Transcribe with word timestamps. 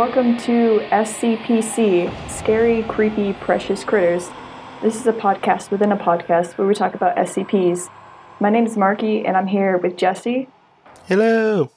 Welcome 0.00 0.38
to 0.38 0.80
SCPC 0.90 2.30
Scary, 2.30 2.84
Creepy, 2.84 3.34
Precious 3.34 3.84
Critters. 3.84 4.30
This 4.80 4.96
is 4.96 5.06
a 5.06 5.12
podcast 5.12 5.70
within 5.70 5.92
a 5.92 5.96
podcast 5.98 6.56
where 6.56 6.66
we 6.66 6.72
talk 6.74 6.94
about 6.94 7.16
SCPs. 7.18 7.90
My 8.40 8.48
name 8.48 8.64
is 8.64 8.78
Marky, 8.78 9.26
and 9.26 9.36
I'm 9.36 9.46
here 9.46 9.76
with 9.76 9.98
Jesse. 9.98 10.48
Hello. 11.04 11.70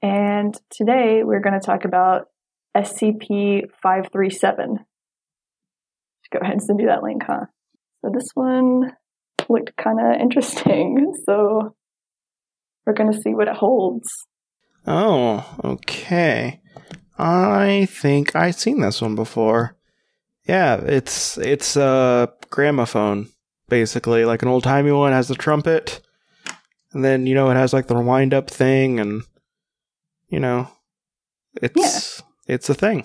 And 0.00 0.56
today 0.70 1.24
we're 1.24 1.40
going 1.40 1.58
to 1.58 1.66
talk 1.66 1.84
about 1.84 2.28
SCP 2.76 3.62
537. 3.82 4.78
Go 6.32 6.38
ahead 6.38 6.52
and 6.52 6.62
send 6.62 6.78
you 6.78 6.86
that 6.86 7.02
link, 7.02 7.24
huh? 7.26 7.46
So 8.00 8.12
this 8.14 8.30
one 8.34 8.92
looked 9.48 9.76
kind 9.76 9.98
of 9.98 10.20
interesting. 10.20 11.14
So 11.26 11.74
we're 12.86 12.92
going 12.92 13.12
to 13.12 13.20
see 13.20 13.34
what 13.34 13.48
it 13.48 13.56
holds. 13.56 14.24
Oh, 14.86 15.44
okay. 15.64 16.60
I 17.22 17.86
think 17.90 18.34
I've 18.34 18.54
seen 18.54 18.80
this 18.80 19.02
one 19.02 19.14
before. 19.14 19.76
Yeah, 20.46 20.76
it's 20.76 21.36
it's 21.36 21.76
a 21.76 22.32
gramophone, 22.48 23.28
basically, 23.68 24.24
like 24.24 24.42
an 24.42 24.48
old 24.48 24.64
timey 24.64 24.90
one 24.90 25.12
has 25.12 25.28
the 25.28 25.34
trumpet, 25.34 26.00
and 26.92 27.04
then 27.04 27.26
you 27.26 27.34
know 27.34 27.50
it 27.50 27.56
has 27.56 27.72
like 27.74 27.88
the 27.88 28.00
wind 28.00 28.32
up 28.32 28.50
thing, 28.50 28.98
and 28.98 29.22
you 30.28 30.40
know, 30.40 30.68
it's 31.60 32.22
it's 32.46 32.70
a 32.70 32.74
thing. 32.74 33.04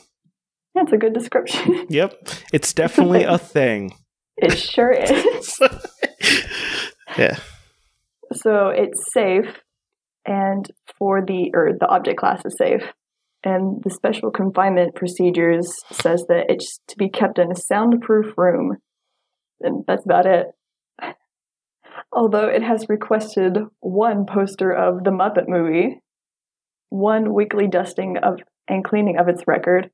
That's 0.74 0.94
a 0.94 0.98
good 0.98 1.14
description. 1.14 1.86
Yep, 1.90 2.30
it's 2.54 2.74
definitely 2.74 3.24
a 3.24 3.38
thing. 3.58 3.94
it 4.38 4.58
sure 4.58 4.92
is. 4.98 5.60
yeah. 7.18 7.38
So 8.34 8.70
it's 8.70 9.12
safe, 9.14 9.62
and 10.26 10.66
for 10.98 11.22
the 11.26 11.52
or 11.54 11.72
the 11.78 11.88
object 11.88 12.18
class 12.18 12.44
is 12.46 12.56
safe, 12.58 12.82
and 13.46 13.82
the 13.84 13.90
special 13.90 14.32
confinement 14.32 14.96
procedures 14.96 15.80
says 15.92 16.26
that 16.28 16.46
it's 16.50 16.80
to 16.88 16.98
be 16.98 17.10
kept 17.10 17.40
in 17.40 17.52
a 17.52 17.56
soundproof 17.56 18.38
room, 18.38 18.78
and 19.62 19.86
that's 19.88 20.04
about 20.04 20.26
it. 20.26 20.48
Although 22.12 22.48
it 22.48 22.64
has 22.64 22.90
requested 22.90 23.58
one 23.80 24.26
poster 24.26 24.72
of 24.72 25.04
the 25.04 25.12
Muppet 25.12 25.48
movie, 25.48 26.02
one 26.90 27.34
weekly 27.34 27.68
dusting 27.68 28.18
of 28.18 28.40
and 28.68 28.84
cleaning 28.84 29.18
of 29.18 29.30
its 29.30 29.44
record, 29.48 29.92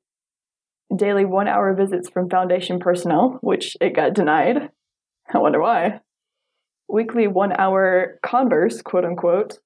daily 0.94 1.24
one-hour 1.24 1.74
visits 1.74 2.08
from 2.08 2.30
Foundation 2.30 2.78
personnel, 2.78 3.38
which 3.42 3.76
it 3.80 3.94
got 3.94 4.14
denied. 4.14 4.70
I 5.32 5.38
wonder 5.38 5.60
why 5.60 6.00
weekly 6.92 7.26
one 7.26 7.52
hour 7.52 8.18
converse, 8.24 8.82
quote 8.82 9.04
unquote, 9.04 9.58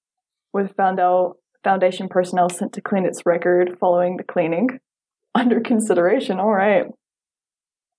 with 0.53 0.75
Foundel 0.77 1.37
Foundation 1.65 2.09
personnel 2.09 2.49
sent 2.49 2.73
to 2.75 2.81
clean 2.81 3.05
its 3.05 3.23
record 3.27 3.77
following 3.81 4.17
the 4.17 4.25
cleaning. 4.25 4.69
Under 5.35 5.61
consideration, 5.61 6.39
all 6.39 6.53
right. 6.53 6.85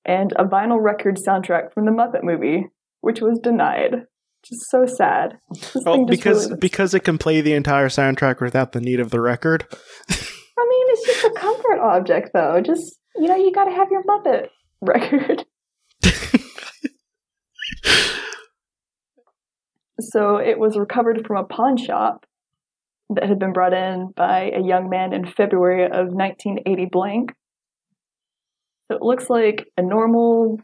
And 0.06 0.32
a 0.38 0.46
vinyl 0.46 0.82
record 0.82 1.18
soundtrack 1.18 1.74
from 1.74 1.86
the 1.86 1.92
Muppet 1.92 2.24
movie, 2.24 2.68
which 3.02 3.22
was 3.22 3.40
denied. 3.40 4.06
Just 4.46 4.70
so 4.70 4.86
sad. 4.86 5.38
This 5.52 5.76
Oh, 5.86 6.06
because 6.06 6.46
really- 6.48 6.60
because 6.60 6.94
it 6.94 7.02
can 7.02 7.18
play 7.18 7.42
the 7.42 7.54
entire 7.54 7.90
soundtrack 7.90 8.40
without 8.40 8.72
the 8.72 8.80
need 8.80 9.00
of 9.00 9.10
the 9.12 9.20
record. 9.20 9.66
I 10.10 10.68
mean, 10.70 10.86
it's 10.90 11.06
just 11.06 11.26
a 11.26 11.32
comfort 11.32 11.80
object, 11.82 12.30
though. 12.34 12.62
Just 12.62 12.98
you 13.16 13.28
know, 13.28 13.36
you 13.36 13.52
got 13.52 13.66
to 13.66 13.72
have 13.72 13.90
your 13.92 14.04
Muppet 14.04 14.48
record. 14.82 15.44
So 20.00 20.38
it 20.38 20.60
was 20.60 20.78
recovered 20.78 21.26
from 21.26 21.38
a 21.38 21.44
pawn 21.44 21.76
shop 21.76 22.26
that 23.10 23.28
had 23.28 23.40
been 23.40 23.54
brought 23.54 23.74
in 23.74 24.12
by 24.16 24.52
a 24.56 24.62
young 24.62 24.90
man 24.90 25.14
in 25.14 25.26
February 25.26 25.86
of 25.86 26.14
1980 26.14 26.88
blank. 26.92 27.32
So 28.90 28.98
it 28.98 29.02
looks 29.02 29.30
like 29.30 29.66
a 29.78 29.82
normal 29.82 30.60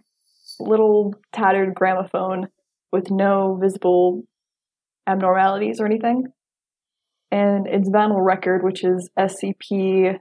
little 0.59 1.14
tattered 1.31 1.74
gramophone 1.74 2.48
with 2.92 3.09
no 3.09 3.58
visible 3.62 4.24
abnormalities 5.08 5.80
or 5.80 5.86
anything. 5.86 6.26
And 7.31 7.68
its 7.68 7.90
vinyl 7.90 8.24
record, 8.24 8.64
which 8.64 8.84
is 8.84 9.10
SCP 9.18 10.20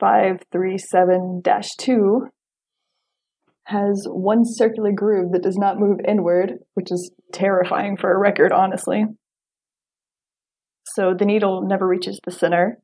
537 0.00 1.42
2, 1.78 2.28
has 3.64 4.06
one 4.08 4.42
circular 4.44 4.90
groove 4.92 5.32
that 5.32 5.42
does 5.42 5.56
not 5.56 5.78
move 5.78 5.98
inward, 6.06 6.54
which 6.74 6.90
is 6.90 7.12
terrifying 7.32 7.96
for 7.96 8.12
a 8.12 8.18
record, 8.18 8.52
honestly. 8.52 9.04
So 10.94 11.14
the 11.18 11.24
needle 11.24 11.62
never 11.62 11.86
reaches 11.86 12.20
the 12.24 12.30
center, 12.30 12.78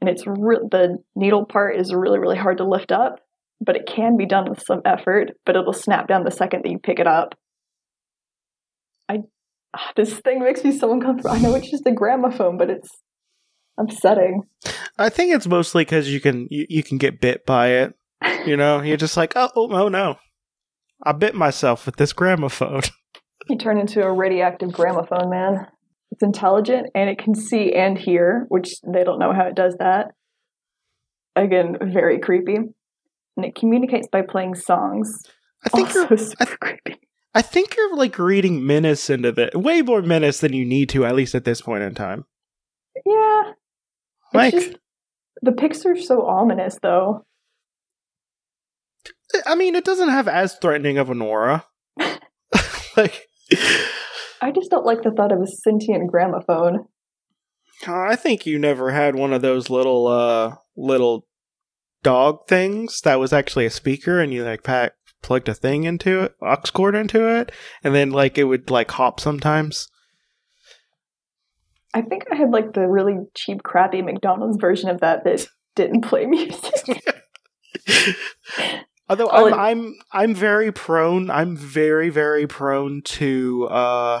and 0.00 0.10
it's 0.10 0.24
re- 0.26 0.68
the 0.70 0.98
needle 1.14 1.44
part 1.44 1.76
is 1.76 1.92
really 1.92 2.18
really 2.18 2.36
hard 2.36 2.58
to 2.58 2.68
lift 2.68 2.92
up, 2.92 3.20
but 3.60 3.76
it 3.76 3.86
can 3.86 4.16
be 4.16 4.26
done 4.26 4.48
with 4.48 4.62
some 4.66 4.82
effort. 4.84 5.32
But 5.46 5.56
it'll 5.56 5.72
snap 5.72 6.08
down 6.08 6.24
the 6.24 6.30
second 6.30 6.62
that 6.64 6.70
you 6.70 6.78
pick 6.78 6.98
it 6.98 7.06
up. 7.06 7.34
I 9.08 9.18
ah, 9.76 9.92
this 9.96 10.14
thing 10.20 10.40
makes 10.40 10.64
me 10.64 10.72
so 10.72 10.92
uncomfortable. 10.92 11.34
I 11.34 11.38
know 11.38 11.54
it's 11.54 11.70
just 11.70 11.86
a 11.86 11.92
gramophone, 11.92 12.58
but 12.58 12.70
it's 12.70 12.88
upsetting. 13.78 14.42
I 14.98 15.08
think 15.08 15.34
it's 15.34 15.46
mostly 15.46 15.84
because 15.84 16.12
you 16.12 16.20
can 16.20 16.48
you, 16.50 16.66
you 16.68 16.82
can 16.82 16.98
get 16.98 17.20
bit 17.20 17.46
by 17.46 17.68
it. 17.68 17.94
You 18.46 18.56
know, 18.56 18.80
you're 18.80 18.96
just 18.96 19.16
like, 19.16 19.34
oh, 19.36 19.50
oh, 19.56 19.68
oh 19.70 19.88
no, 19.88 20.16
I 21.02 21.12
bit 21.12 21.34
myself 21.34 21.86
with 21.86 21.96
this 21.96 22.12
gramophone. 22.12 22.82
You 23.48 23.58
turn 23.58 23.76
into 23.76 24.02
a 24.02 24.10
radioactive 24.10 24.72
gramophone, 24.72 25.28
man. 25.28 25.66
It's 26.14 26.22
intelligent 26.22 26.90
and 26.94 27.10
it 27.10 27.18
can 27.18 27.34
see 27.34 27.72
and 27.72 27.98
hear, 27.98 28.46
which 28.48 28.76
they 28.82 29.02
don't 29.02 29.18
know 29.18 29.32
how 29.32 29.46
it 29.46 29.56
does 29.56 29.74
that. 29.80 30.12
Again, 31.34 31.76
very 31.82 32.20
creepy. 32.20 32.54
And 32.54 33.44
it 33.44 33.56
communicates 33.56 34.06
by 34.06 34.22
playing 34.22 34.54
songs. 34.54 35.24
I 35.66 35.70
think 35.70 35.88
also 35.88 36.06
you're 36.08 36.18
super 36.18 36.56
creepy. 36.60 37.00
I 37.34 37.42
think 37.42 37.76
you're 37.76 37.96
like 37.96 38.16
reading 38.16 38.64
menace 38.64 39.10
into 39.10 39.32
the 39.32 39.50
way 39.56 39.82
more 39.82 40.02
menace 40.02 40.38
than 40.38 40.52
you 40.52 40.64
need 40.64 40.88
to, 40.90 41.04
at 41.04 41.16
least 41.16 41.34
at 41.34 41.44
this 41.44 41.60
point 41.60 41.82
in 41.82 41.96
time. 41.96 42.26
Yeah. 43.04 43.42
Like, 44.32 44.54
just, 44.54 44.76
the 45.42 45.50
pics 45.50 45.84
are 45.84 45.96
so 45.96 46.24
ominous, 46.24 46.78
though. 46.80 47.24
I 49.46 49.56
mean, 49.56 49.74
it 49.74 49.84
doesn't 49.84 50.10
have 50.10 50.28
as 50.28 50.54
threatening 50.54 50.96
of 50.96 51.10
an 51.10 51.20
aura. 51.20 51.64
like, 52.96 53.26
I 54.44 54.50
just 54.50 54.70
don't 54.70 54.84
like 54.84 55.02
the 55.02 55.10
thought 55.10 55.32
of 55.32 55.40
a 55.40 55.46
sentient 55.46 56.10
gramophone. 56.10 56.84
I 57.86 58.14
think 58.14 58.44
you 58.44 58.58
never 58.58 58.90
had 58.90 59.14
one 59.16 59.32
of 59.32 59.40
those 59.40 59.70
little 59.70 60.06
uh 60.06 60.56
little 60.76 61.26
dog 62.02 62.46
things 62.46 63.00
that 63.00 63.18
was 63.18 63.32
actually 63.32 63.64
a 63.64 63.70
speaker, 63.70 64.20
and 64.20 64.34
you 64.34 64.44
like 64.44 64.62
pack 64.62 64.92
plugged 65.22 65.48
a 65.48 65.54
thing 65.54 65.84
into 65.84 66.24
it, 66.24 66.34
aux 66.42 66.60
cord 66.74 66.94
into 66.94 67.26
it, 67.26 67.52
and 67.82 67.94
then 67.94 68.10
like 68.10 68.36
it 68.36 68.44
would 68.44 68.70
like 68.70 68.90
hop 68.90 69.18
sometimes. 69.18 69.88
I 71.94 72.02
think 72.02 72.24
I 72.30 72.34
had 72.34 72.50
like 72.50 72.74
the 72.74 72.86
really 72.86 73.20
cheap, 73.34 73.62
crappy 73.62 74.02
McDonald's 74.02 74.58
version 74.60 74.90
of 74.90 75.00
that 75.00 75.24
that 75.24 75.46
didn't 75.74 76.02
play 76.02 76.26
music. 76.26 77.02
Although 79.08 79.30
I'm, 79.30 79.54
I'm 79.54 79.94
I'm 80.12 80.34
very 80.34 80.70
prone. 80.70 81.30
I'm 81.30 81.56
very 81.56 82.10
very 82.10 82.46
prone 82.46 83.00
to 83.02 83.68
uh, 83.70 84.20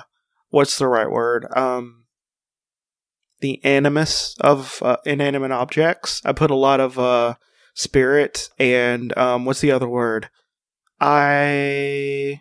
what's 0.54 0.78
the 0.78 0.86
right 0.86 1.10
word? 1.10 1.46
Um, 1.56 2.04
the 3.40 3.62
animus 3.64 4.36
of 4.40 4.80
uh, 4.82 4.98
inanimate 5.04 5.50
objects. 5.50 6.22
I 6.24 6.32
put 6.32 6.50
a 6.50 6.54
lot 6.54 6.80
of 6.80 6.98
uh 6.98 7.34
spirit 7.74 8.48
and 8.58 9.16
um, 9.18 9.44
what's 9.44 9.60
the 9.60 9.72
other 9.72 9.88
word? 9.88 10.30
I 11.00 12.40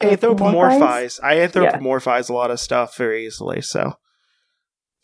anthropomorphize. 0.00 1.20
I 1.22 1.36
anthropomorphize 1.36 2.30
a 2.30 2.32
lot 2.32 2.50
of 2.50 2.58
stuff 2.58 2.96
very 2.96 3.26
easily. 3.26 3.60
So 3.60 3.92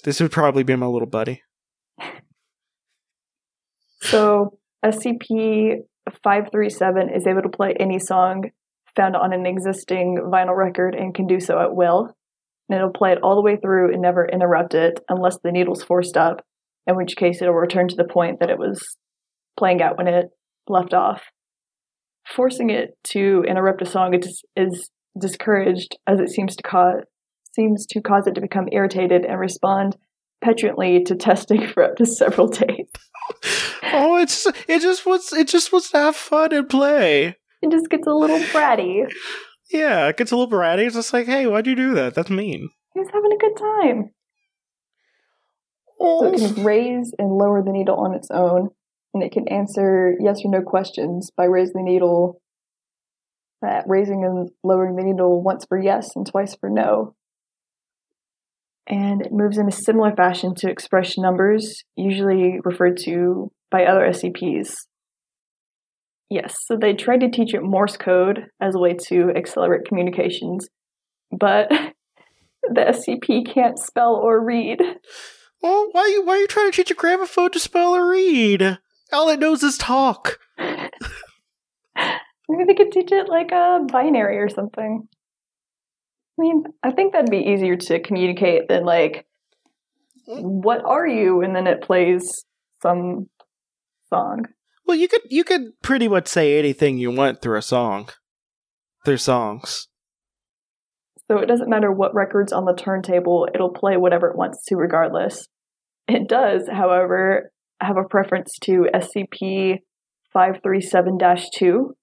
this 0.05 0.21
would 0.21 0.33
probably 0.33 0.63
be 0.63 0.75
my 0.75 0.87
little 0.87 1.07
buddy. 1.07 1.43
So 4.01 4.59
SCP 4.83 5.83
537 6.25 7.11
is 7.11 7.27
able 7.27 7.43
to 7.43 7.51
play 7.51 7.75
any 7.79 7.99
song 7.99 8.51
found 8.97 9.17
on 9.17 9.33
an 9.33 9.47
existing 9.47 10.19
vinyl 10.25 10.57
record 10.57 10.95
and 10.95 11.15
can 11.15 11.27
do 11.27 11.41
so 11.41 11.61
at 11.61 11.75
will. 11.75 12.15
And 12.69 12.79
it'll 12.79 12.91
play 12.91 13.13
it 13.13 13.23
all 13.23 13.35
the 13.35 13.43
way 13.43 13.57
through 13.57 13.93
and 13.93 14.01
never 14.01 14.27
interrupt 14.27 14.75
it 14.75 15.01
unless 15.09 15.39
the 15.43 15.53
needle's 15.53 15.83
forced 15.83 16.17
up, 16.17 16.45
in 16.87 16.97
which 16.97 17.17
case 17.17 17.43
it'll 17.43 17.55
return 17.55 17.89
to 17.89 17.97
the 17.97 18.05
point 18.05 18.41
that 18.41 18.51
it 18.51 18.59
was 18.59 18.97
playing 19.59 19.83
at 19.83 19.99
when 19.99 20.09
it 20.09 20.27
left 20.69 20.95
off. 20.95 21.23
Forcing 22.35 22.71
it 22.71 22.97
to 23.05 23.45
interrupt 23.49 23.83
a 23.83 23.87
song 23.87 24.15
is, 24.15 24.43
is 24.57 24.91
discouraged 25.19 25.97
as 26.07 26.21
it 26.21 26.31
seems 26.31 26.57
to 26.57 26.63
cause 26.63 27.03
seems 27.55 27.85
to 27.85 28.01
cause 28.01 28.27
it 28.27 28.35
to 28.35 28.41
become 28.41 28.67
irritated 28.73 29.27
and 29.27 29.39
respond 29.39 29.95
petulantly 30.43 31.03
to 31.05 31.15
testing 31.15 31.67
for 31.75 31.85
up 31.85 31.97
to 31.97 32.07
several 32.07 32.49
days. 32.49 32.87
oh, 33.83 34.17
it's 34.19 34.47
it 34.69 34.81
just 34.81 35.07
wants 35.07 35.33
it 35.33 35.49
just 35.49 35.73
wants 35.73 35.91
to 35.91 35.99
have 35.99 36.17
fun 36.17 36.53
and 36.53 36.69
play. 36.69 37.37
It 37.63 37.71
just 37.71 37.89
gets 37.89 38.07
a 38.07 38.13
little 38.13 38.39
bratty. 38.39 39.11
Yeah, 39.71 40.09
it 40.09 40.17
gets 40.19 40.33
a 40.33 40.37
little 40.37 40.53
bratty. 40.53 40.85
It's 40.87 40.97
just 40.97 41.13
like, 41.13 41.27
hey, 41.27 41.47
why'd 41.47 41.67
you 41.67 41.75
do 41.77 41.95
that? 41.95 42.15
That's 42.15 42.29
mean. 42.31 42.69
He 42.93 43.01
was 43.01 43.09
having 43.13 43.33
a 43.33 43.39
good 43.39 43.57
time. 43.57 44.11
So 45.99 46.27
it 46.27 46.41
Oh. 46.43 46.55
can 46.55 46.65
raise 46.65 47.13
and 47.19 47.31
lower 47.39 47.63
the 47.63 47.73
needle 47.73 47.97
on 47.97 48.15
its 48.15 48.29
own, 48.31 48.71
and 49.15 49.23
it 49.23 49.33
can 49.33 49.47
answer 49.49 50.15
yes 50.21 50.41
or 50.45 50.51
no 50.51 50.61
questions 50.63 51.31
by 51.37 51.45
raising 51.45 51.75
the 51.85 51.91
needle, 51.91 52.41
uh, 53.67 53.83
raising 53.87 54.25
and 54.25 54.51
lowering 54.65 54.97
the 54.97 55.05
needle 55.05 55.41
once 55.43 55.65
for 55.65 55.79
yes 55.79 56.11
and 56.17 56.27
twice 56.27 56.55
for 56.57 56.69
no. 56.69 57.15
And 58.89 59.23
it 59.25 59.33
moves 59.33 59.59
in 59.59 59.69
a 59.69 59.73
similar 59.73 60.15
fashion 60.15 60.55
to 60.57 60.69
express 60.69 61.17
numbers, 61.17 61.85
usually 61.97 62.59
referred 62.65 62.97
to 63.05 63.53
by 63.71 63.85
other 63.87 64.01
SCPs. 64.09 64.75
Yes, 66.31 66.57
so 66.67 66.77
they 66.77 66.95
tried 66.95 67.21
to 67.21 67.31
teach 67.31 67.55
it 67.55 67.63
Morse 67.63 67.97
code 67.97 68.47
as 68.61 68.75
a 68.75 68.79
way 68.79 68.95
to 69.09 69.31
accelerate 69.37 69.87
communications, 69.87 70.69
but 71.31 71.71
the 72.63 72.81
SCP 72.81 73.53
can't 73.53 73.79
spell 73.79 74.15
or 74.15 74.43
read. 74.43 74.81
Well, 75.63 75.89
why 75.93 76.07
you 76.07 76.25
why 76.25 76.35
are 76.35 76.39
you 76.39 76.47
trying 76.47 76.71
to 76.71 76.77
teach 76.77 76.91
a 76.91 76.95
gramophone 76.95 77.51
to 77.53 77.61
spell 77.61 77.95
or 77.95 78.11
read? 78.11 78.79
All 79.13 79.29
it 79.29 79.41
knows 79.41 79.63
is 79.63 79.77
talk. 79.77 80.39
Maybe 80.59 80.91
they 82.67 82.75
could 82.75 82.93
teach 82.93 83.13
it 83.13 83.29
like 83.29 83.53
a 83.53 83.81
binary 83.87 84.39
or 84.39 84.49
something. 84.49 85.07
I 86.39 86.43
mean, 86.43 86.65
I 86.83 86.93
think 86.93 87.13
that'd 87.13 87.31
be 87.31 87.39
easier 87.39 87.77
to 87.77 88.01
communicate 88.01 88.69
than 88.69 88.85
like, 88.85 89.27
mm. 90.29 90.43
what 90.43 90.85
are 90.85 91.07
you? 91.07 91.43
And 91.43 91.55
then 91.55 91.67
it 91.67 91.83
plays 91.83 92.45
some 92.83 93.29
song. 94.09 94.47
Well, 94.87 94.97
you 94.97 95.09
could 95.09 95.23
you 95.31 95.45
could 95.45 95.81
pretty 95.83 96.09
much 96.09 96.29
say 96.29 96.59
anything 96.59 96.99
you 96.99 97.11
want 97.11 97.41
through 97.41 97.59
a 97.59 97.63
song. 97.63 98.09
Through 99.05 99.19
songs. 99.19 99.89
So 101.31 101.39
it 101.39 101.47
doesn't 101.47 101.71
matter 101.71 101.91
what 101.91 102.15
record's 102.15 102.53
on 102.53 102.67
the 102.67 102.75
turntable, 102.75 103.49
it'll 103.55 103.73
play 103.73 103.97
whatever 103.97 104.29
it 104.29 104.37
wants 104.37 104.65
to 104.67 104.77
regardless. 104.77 105.49
It 106.09 106.29
does, 106.29 106.69
however, 106.71 107.53
have 107.81 107.97
a 107.97 108.05
preference 108.05 108.59
to 108.65 108.87
SCP 108.95 109.79
537 110.33 111.19
2, 111.57 111.95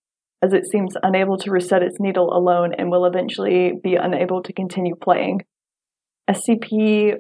as 0.42 0.54
it 0.54 0.64
seems 0.72 0.96
unable 1.04 1.38
to 1.38 1.52
reset 1.52 1.84
its 1.84 1.98
needle 2.00 2.36
alone 2.36 2.74
and 2.78 2.90
will 2.90 3.06
eventually 3.06 3.74
be 3.84 3.96
unable 3.96 4.42
to 4.44 4.54
continue 4.54 4.96
playing. 4.96 5.42
SCP 6.30 7.16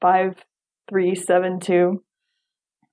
5372, 0.00 2.02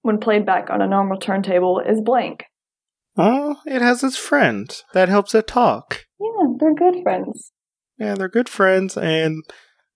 when 0.01 0.19
played 0.19 0.45
back 0.45 0.69
on 0.69 0.81
a 0.81 0.87
normal 0.87 1.17
turntable, 1.17 1.79
is 1.79 2.01
blank. 2.01 2.45
Oh, 3.17 3.57
it 3.65 3.81
has 3.81 4.03
its 4.03 4.17
friend 4.17 4.73
that 4.93 5.09
helps 5.09 5.35
it 5.35 5.47
talk. 5.47 6.05
Yeah, 6.19 6.47
they're 6.59 6.73
good 6.73 7.03
friends. 7.03 7.51
Yeah, 7.97 8.15
they're 8.15 8.29
good 8.29 8.49
friends, 8.49 8.97
and 8.97 9.43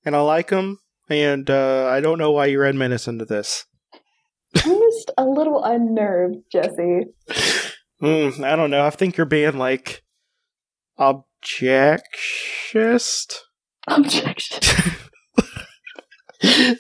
and 0.04 0.16
I 0.16 0.22
like 0.22 0.50
them. 0.50 0.80
And 1.10 1.50
uh, 1.50 1.88
I 1.92 2.02
don't 2.02 2.18
know 2.18 2.32
why 2.32 2.48
you 2.48 2.60
read 2.60 2.76
Menace 2.76 3.08
into 3.08 3.26
this. 3.26 3.66
I'm 4.64 4.80
just 4.80 5.12
a 5.18 5.26
little 5.26 5.64
unnerved, 5.64 6.38
Jesse. 6.52 7.06
Mm, 8.02 8.44
I 8.44 8.56
don't 8.56 8.72
know. 8.72 8.86
I 8.86 8.90
think 8.90 9.18
you're 9.18 9.26
being 9.26 9.58
like 9.58 10.04
objectionist. 11.00 13.36
Objection. 13.88 14.94
I 16.44 16.78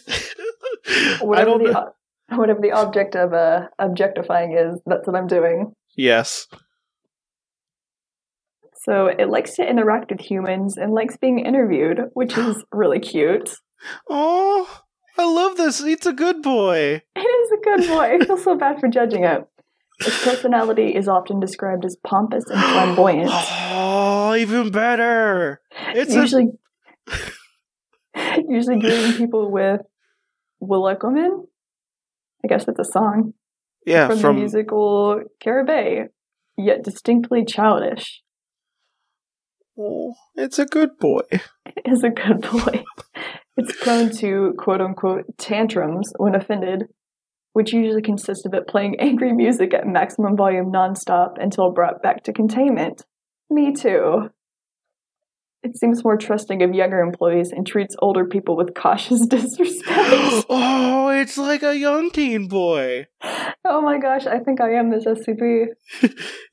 don't 1.21 1.63
know. 1.63 1.91
whatever 2.29 2.59
the 2.61 2.71
object 2.71 3.15
of 3.15 3.33
uh, 3.33 3.67
objectifying 3.79 4.53
is, 4.53 4.79
that's 4.85 5.07
what 5.07 5.15
I'm 5.15 5.27
doing. 5.27 5.73
Yes. 5.95 6.47
So 8.83 9.07
it 9.07 9.29
likes 9.29 9.55
to 9.55 9.67
interact 9.67 10.11
with 10.11 10.21
humans 10.21 10.77
and 10.77 10.93
likes 10.93 11.17
being 11.17 11.39
interviewed, 11.39 11.99
which 12.13 12.37
is 12.37 12.63
really 12.71 12.99
cute. 12.99 13.55
Oh, 14.09 14.81
I 15.17 15.25
love 15.25 15.57
this. 15.57 15.81
It's 15.81 16.05
a 16.05 16.13
good 16.13 16.41
boy. 16.41 17.01
It 17.15 17.19
is 17.19 17.51
a 17.51 17.63
good 17.63 17.87
boy. 17.87 18.15
I 18.15 18.25
feel 18.25 18.37
so 18.37 18.55
bad 18.55 18.79
for 18.79 18.87
judging 18.87 19.23
it. 19.23 19.43
Its 19.99 20.23
personality 20.23 20.95
is 20.95 21.07
often 21.07 21.39
described 21.39 21.85
as 21.85 21.95
pompous 22.05 22.43
and 22.49 22.59
flamboyant. 22.71 23.29
Oh, 23.31 24.35
even 24.35 24.71
better. 24.71 25.61
It's 25.89 26.13
a 26.13 26.21
usually, 26.21 26.47
usually 28.49 28.79
greeting 28.79 29.13
people 29.13 29.51
with 29.51 29.81
"Welcome." 30.59 31.45
I 32.45 32.47
guess 32.47 32.67
it's 32.67 32.79
a 32.79 32.91
song 32.91 33.33
yeah 33.85 34.07
from, 34.07 34.19
from 34.19 34.35
the 34.35 34.41
musical 34.41 35.19
Cabaret, 35.39 36.09
yet 36.57 36.83
distinctly 36.83 37.43
childish. 37.43 38.21
Oh, 39.77 40.13
it's 40.35 40.59
a 40.59 40.65
good 40.65 40.97
boy. 40.99 41.23
It 41.31 41.91
is 41.91 42.03
a 42.03 42.09
good 42.09 42.41
boy. 42.41 42.83
It's 43.57 43.75
prone 43.81 44.09
to 44.17 44.53
quote 44.57 44.81
unquote 44.81 45.25
tantrums 45.37 46.13
when 46.17 46.35
offended, 46.35 46.83
which 47.53 47.73
usually 47.73 48.01
consist 48.01 48.45
of 48.45 48.53
it 48.53 48.67
playing 48.67 48.95
angry 48.99 49.33
music 49.33 49.73
at 49.73 49.87
maximum 49.87 50.37
volume 50.37 50.71
nonstop 50.71 51.33
until 51.37 51.71
brought 51.71 52.01
back 52.01 52.23
to 52.23 52.33
containment. 52.33 53.05
Me 53.49 53.73
too. 53.73 54.29
It 55.65 55.75
seems 55.79 56.03
more 56.03 56.15
trusting 56.15 56.61
of 56.61 56.75
younger 56.75 56.99
employees 56.99 57.51
and 57.51 57.65
treats 57.65 57.95
older 57.99 58.23
people 58.25 58.55
with 58.55 58.75
cautious 58.75 59.25
disrespect. 59.29 59.87
oh, 60.49 61.09
it's 61.09 61.39
like 61.39 61.63
a 61.63 61.75
young 61.75 62.11
teen 62.11 62.47
boy. 62.47 63.07
oh 63.65 63.81
my 63.81 63.97
gosh, 63.97 64.27
I 64.27 64.39
think 64.39 64.61
I 64.61 64.73
am 64.73 64.91
this 64.91 65.05
SCP. 65.15 65.65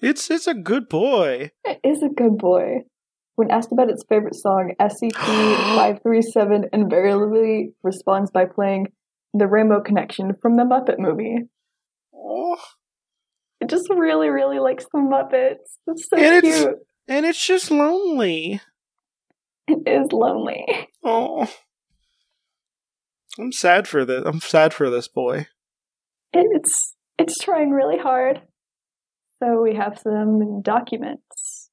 It's 0.00 0.30
it's 0.30 0.46
a 0.46 0.54
good 0.54 0.88
boy. 0.88 1.50
It 1.64 1.78
is 1.84 2.02
a 2.02 2.08
good 2.08 2.38
boy. 2.38 2.84
When 3.36 3.50
asked 3.50 3.70
about 3.72 3.90
its 3.90 4.02
favorite 4.08 4.34
song, 4.34 4.72
SCP-537 4.80 6.64
invariably 6.72 7.72
responds 7.82 8.30
by 8.30 8.44
playing 8.46 8.86
The 9.34 9.46
Rainbow 9.46 9.80
Connection 9.82 10.32
from 10.40 10.56
the 10.56 10.64
Muppet 10.64 10.98
movie. 10.98 11.36
Oh, 12.14 12.56
It 13.60 13.68
just 13.68 13.88
really, 13.90 14.28
really 14.28 14.58
likes 14.58 14.84
the 14.92 14.98
Muppets. 15.00 15.76
It's 15.86 16.08
so 16.08 16.16
And 16.16 16.42
cute. 16.42 16.54
it's- 16.54 16.74
and 17.08 17.26
it's 17.26 17.44
just 17.44 17.70
lonely. 17.70 18.60
It 19.66 19.82
is 19.86 20.12
lonely. 20.12 20.88
Oh, 21.04 21.48
I'm 23.38 23.52
sad 23.52 23.88
for 23.88 24.04
this. 24.04 24.22
I'm 24.26 24.40
sad 24.40 24.74
for 24.74 24.90
this 24.90 25.08
boy. 25.08 25.46
It's 26.32 26.94
it's 27.19 27.38
trying 27.38 27.70
really 27.70 27.98
hard. 27.98 28.42
So 29.42 29.60
we 29.62 29.74
have 29.74 29.98
some 29.98 30.62
documents 30.62 31.70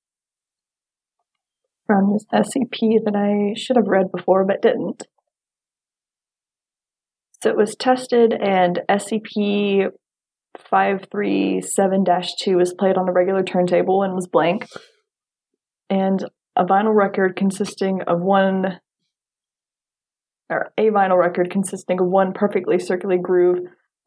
from 1.86 2.14
this 2.14 2.26
SCP 2.34 3.04
that 3.06 3.16
I 3.16 3.60
should 3.60 3.76
have 3.76 3.88
read 3.88 4.12
before 4.16 4.46
but 4.46 4.62
didn't. 4.62 5.04
So 7.42 7.50
it 7.50 7.58
was 7.58 7.76
tested 7.76 8.34
and 8.34 8.82
SCP 8.90 9.90
537 10.58 12.06
2 12.42 12.58
was 12.58 12.74
played 12.74 12.98
on 12.98 13.08
a 13.08 13.14
regular 13.14 13.44
turntable 13.44 14.04
and 14.04 14.14
was 14.14 14.28
blank. 14.28 14.66
And 15.90 16.26
a 16.60 16.66
vinyl 16.66 16.94
record 16.94 17.38
consisting 17.38 18.02
of 18.06 18.20
one, 18.20 18.80
or 20.50 20.72
a 20.78 20.90
vinyl 20.90 21.18
record 21.18 21.50
consisting 21.50 22.02
of 22.02 22.08
one 22.08 22.34
perfectly 22.34 22.78
circular 22.78 23.18
groove 23.18 23.60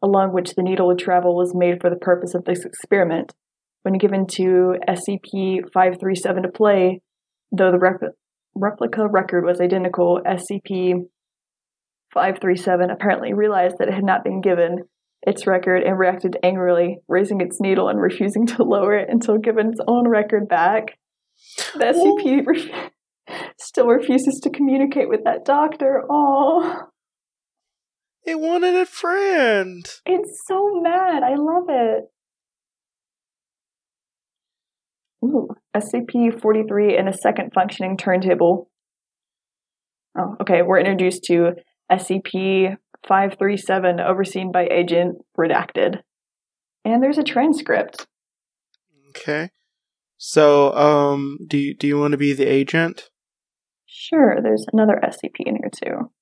along 0.02 0.34
which 0.34 0.54
the 0.54 0.62
needle 0.62 0.88
would 0.88 0.98
travel 0.98 1.34
was 1.34 1.54
made 1.54 1.80
for 1.80 1.88
the 1.88 1.96
purpose 1.96 2.34
of 2.34 2.44
this 2.44 2.64
experiment. 2.64 3.32
When 3.82 3.94
given 3.94 4.26
to 4.32 4.74
SCP 4.86 5.62
537 5.72 6.42
to 6.42 6.48
play, 6.50 7.00
though 7.52 7.72
the 7.72 7.78
rep- 7.78 8.14
replica 8.54 9.08
record 9.08 9.44
was 9.44 9.60
identical, 9.60 10.20
SCP 10.26 11.06
537 12.12 12.90
apparently 12.90 13.32
realized 13.32 13.76
that 13.78 13.88
it 13.88 13.94
had 13.94 14.04
not 14.04 14.24
been 14.24 14.42
given 14.42 14.82
its 15.22 15.46
record 15.46 15.84
and 15.84 15.98
reacted 15.98 16.36
angrily, 16.42 16.98
raising 17.08 17.40
its 17.40 17.60
needle 17.60 17.88
and 17.88 18.00
refusing 18.00 18.44
to 18.46 18.62
lower 18.62 18.94
it 18.94 19.08
until 19.08 19.38
given 19.38 19.68
its 19.68 19.80
own 19.88 20.06
record 20.06 20.48
back. 20.48 20.98
The 21.74 21.84
SCP 21.84 22.46
re- 22.46 22.90
still 23.58 23.86
refuses 23.86 24.40
to 24.42 24.50
communicate 24.50 25.08
with 25.08 25.24
that 25.24 25.44
doctor. 25.44 26.02
Oh, 26.10 26.88
It 28.24 28.38
wanted 28.40 28.74
a 28.76 28.86
friend. 28.86 29.84
it's 30.06 30.42
so 30.46 30.80
mad. 30.80 31.22
I 31.22 31.34
love 31.36 31.64
it. 31.68 32.04
Ooh, 35.24 35.48
SCP 35.76 36.40
43 36.40 36.96
and 36.96 37.08
a 37.08 37.12
second 37.12 37.52
functioning 37.54 37.96
turntable. 37.96 38.68
Oh, 40.18 40.36
okay. 40.42 40.62
We're 40.62 40.78
introduced 40.80 41.22
to 41.24 41.52
SCP 41.90 42.76
537, 43.08 44.00
overseen 44.00 44.52
by 44.52 44.66
Agent 44.70 45.16
Redacted. 45.38 46.00
And 46.84 47.02
there's 47.02 47.18
a 47.18 47.22
transcript. 47.22 48.06
Okay. 49.10 49.50
So, 50.24 50.72
um, 50.74 51.36
do 51.48 51.58
you, 51.58 51.74
do 51.74 51.88
you 51.88 51.98
want 51.98 52.12
to 52.12 52.16
be 52.16 52.32
the 52.32 52.46
agent? 52.46 53.10
Sure, 53.86 54.36
there's 54.40 54.64
another 54.72 55.00
SCP 55.02 55.40
in 55.44 55.56
here 55.56 55.70
too. 55.76 56.12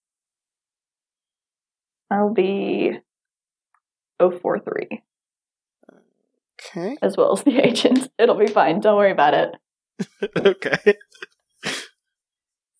I'll 2.10 2.32
be 2.32 2.92
043, 4.18 5.02
Okay. 6.62 6.96
as 7.02 7.18
well 7.18 7.34
as 7.34 7.42
the 7.42 7.58
agent. 7.62 8.08
It'll 8.18 8.38
be 8.38 8.46
fine. 8.46 8.80
Don't 8.80 8.96
worry 8.96 9.12
about 9.12 9.34
it. 9.34 9.50
okay. 10.46 10.94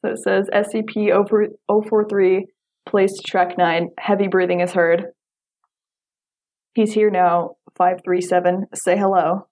So 0.03 0.13
it 0.13 0.19
says 0.25 0.49
SCP 0.55 1.13
043 1.69 2.47
plays 2.89 3.13
to 3.13 3.23
track 3.31 3.59
9. 3.59 3.91
Heavy 3.99 4.27
breathing 4.29 4.61
is 4.61 4.73
heard. 4.73 5.09
He's 6.73 6.95
here 6.95 7.11
now. 7.11 7.57
537. 7.77 8.69
Say 8.75 8.97
hello. 8.97 9.49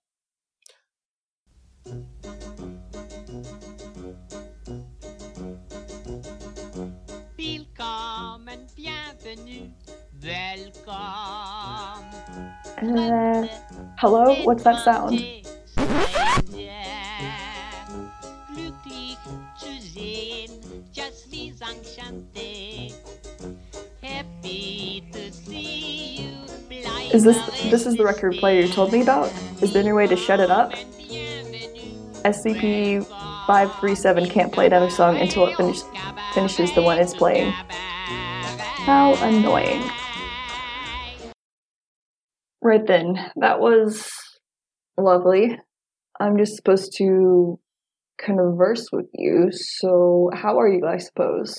Hello? 12.89 14.45
What's 14.45 14.63
that 14.65 14.83
sound? 14.83 15.21
Is 27.13 27.25
this 27.25 27.71
this 27.71 27.87
is 27.87 27.97
the 27.97 28.05
record 28.05 28.37
player 28.37 28.63
you 28.63 28.69
told 28.69 28.93
me 28.93 29.03
about? 29.03 29.31
Is 29.61 29.75
there 29.75 29.83
any 29.83 29.93
way 29.93 30.07
to 30.07 30.17
shut 30.17 30.41
it 30.41 30.51
up? 30.51 30.73
SCP 32.25 33.05
537 33.47 34.31
can't 34.31 34.53
play 34.53 34.67
another 34.67 34.89
song 34.89 35.19
until 35.19 35.47
it 35.47 35.57
finish, 35.57 35.81
finishes 36.33 36.75
the 36.75 36.81
one 36.81 36.99
it's 36.99 37.13
playing. 37.13 37.51
How 37.51 39.15
annoying. 39.23 39.83
Right 42.69 42.87
then, 42.87 43.17
that 43.37 43.61
was 43.61 44.11
lovely. 44.99 45.59
I'm 46.21 46.37
just 46.37 46.55
supposed 46.55 46.93
to 46.99 47.59
converse 48.19 48.93
with 48.93 49.07
you, 49.15 49.49
so 49.51 50.29
how 50.35 50.61
are 50.61 50.69
you, 50.69 50.87
I 50.87 50.99
suppose? 50.99 51.59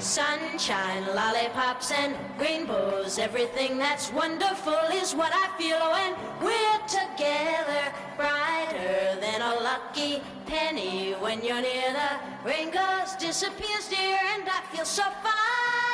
Sunshine, 0.00 1.06
lollipops, 1.16 1.92
and 1.92 2.14
rainbows. 2.38 3.18
Everything 3.18 3.78
that's 3.78 4.12
wonderful 4.12 4.84
is 4.92 5.14
what 5.14 5.32
I 5.32 5.48
feel 5.56 5.78
oh, 5.80 5.92
when 5.96 6.12
we're 6.44 6.86
together. 6.88 7.84
Brighter 8.18 9.18
than 9.18 9.40
a 9.40 9.54
lucky 9.64 10.22
penny 10.44 11.12
when 11.12 11.42
you're 11.42 11.62
near. 11.62 11.94
The 11.94 12.46
rain 12.46 12.70
goes, 12.70 13.16
disappears, 13.18 13.88
dear, 13.88 14.18
and 14.34 14.46
I 14.46 14.60
feel 14.70 14.84
so 14.84 15.04
fine. 15.22 15.91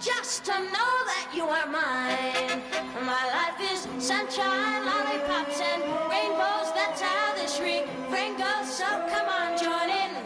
Just 0.00 0.44
to 0.46 0.52
know 0.52 0.92
that 1.12 1.30
you 1.34 1.44
are 1.44 1.66
mine. 1.66 2.62
My 3.04 3.24
life 3.36 3.60
is 3.60 3.80
sunshine, 4.02 4.86
lollipops, 4.86 5.60
and 5.60 5.82
rainbows. 6.08 6.72
That's 6.72 7.02
how 7.02 7.34
this 7.34 7.60
refrain 7.60 8.38
goes. 8.38 8.72
So 8.72 8.86
come 8.86 9.28
on, 9.28 9.58
join 9.58 9.90
in. 9.90 10.16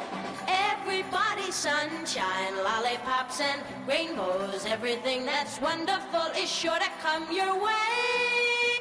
Everybody, 0.46 1.50
sunshine, 1.50 2.54
lollipops, 2.62 3.40
and 3.40 3.60
rainbows. 3.88 4.64
Everything 4.64 5.26
that's 5.26 5.60
wonderful 5.60 6.22
is 6.38 6.48
sure 6.48 6.78
to 6.78 6.88
come 7.02 7.26
your 7.34 7.54
way. 7.54 8.78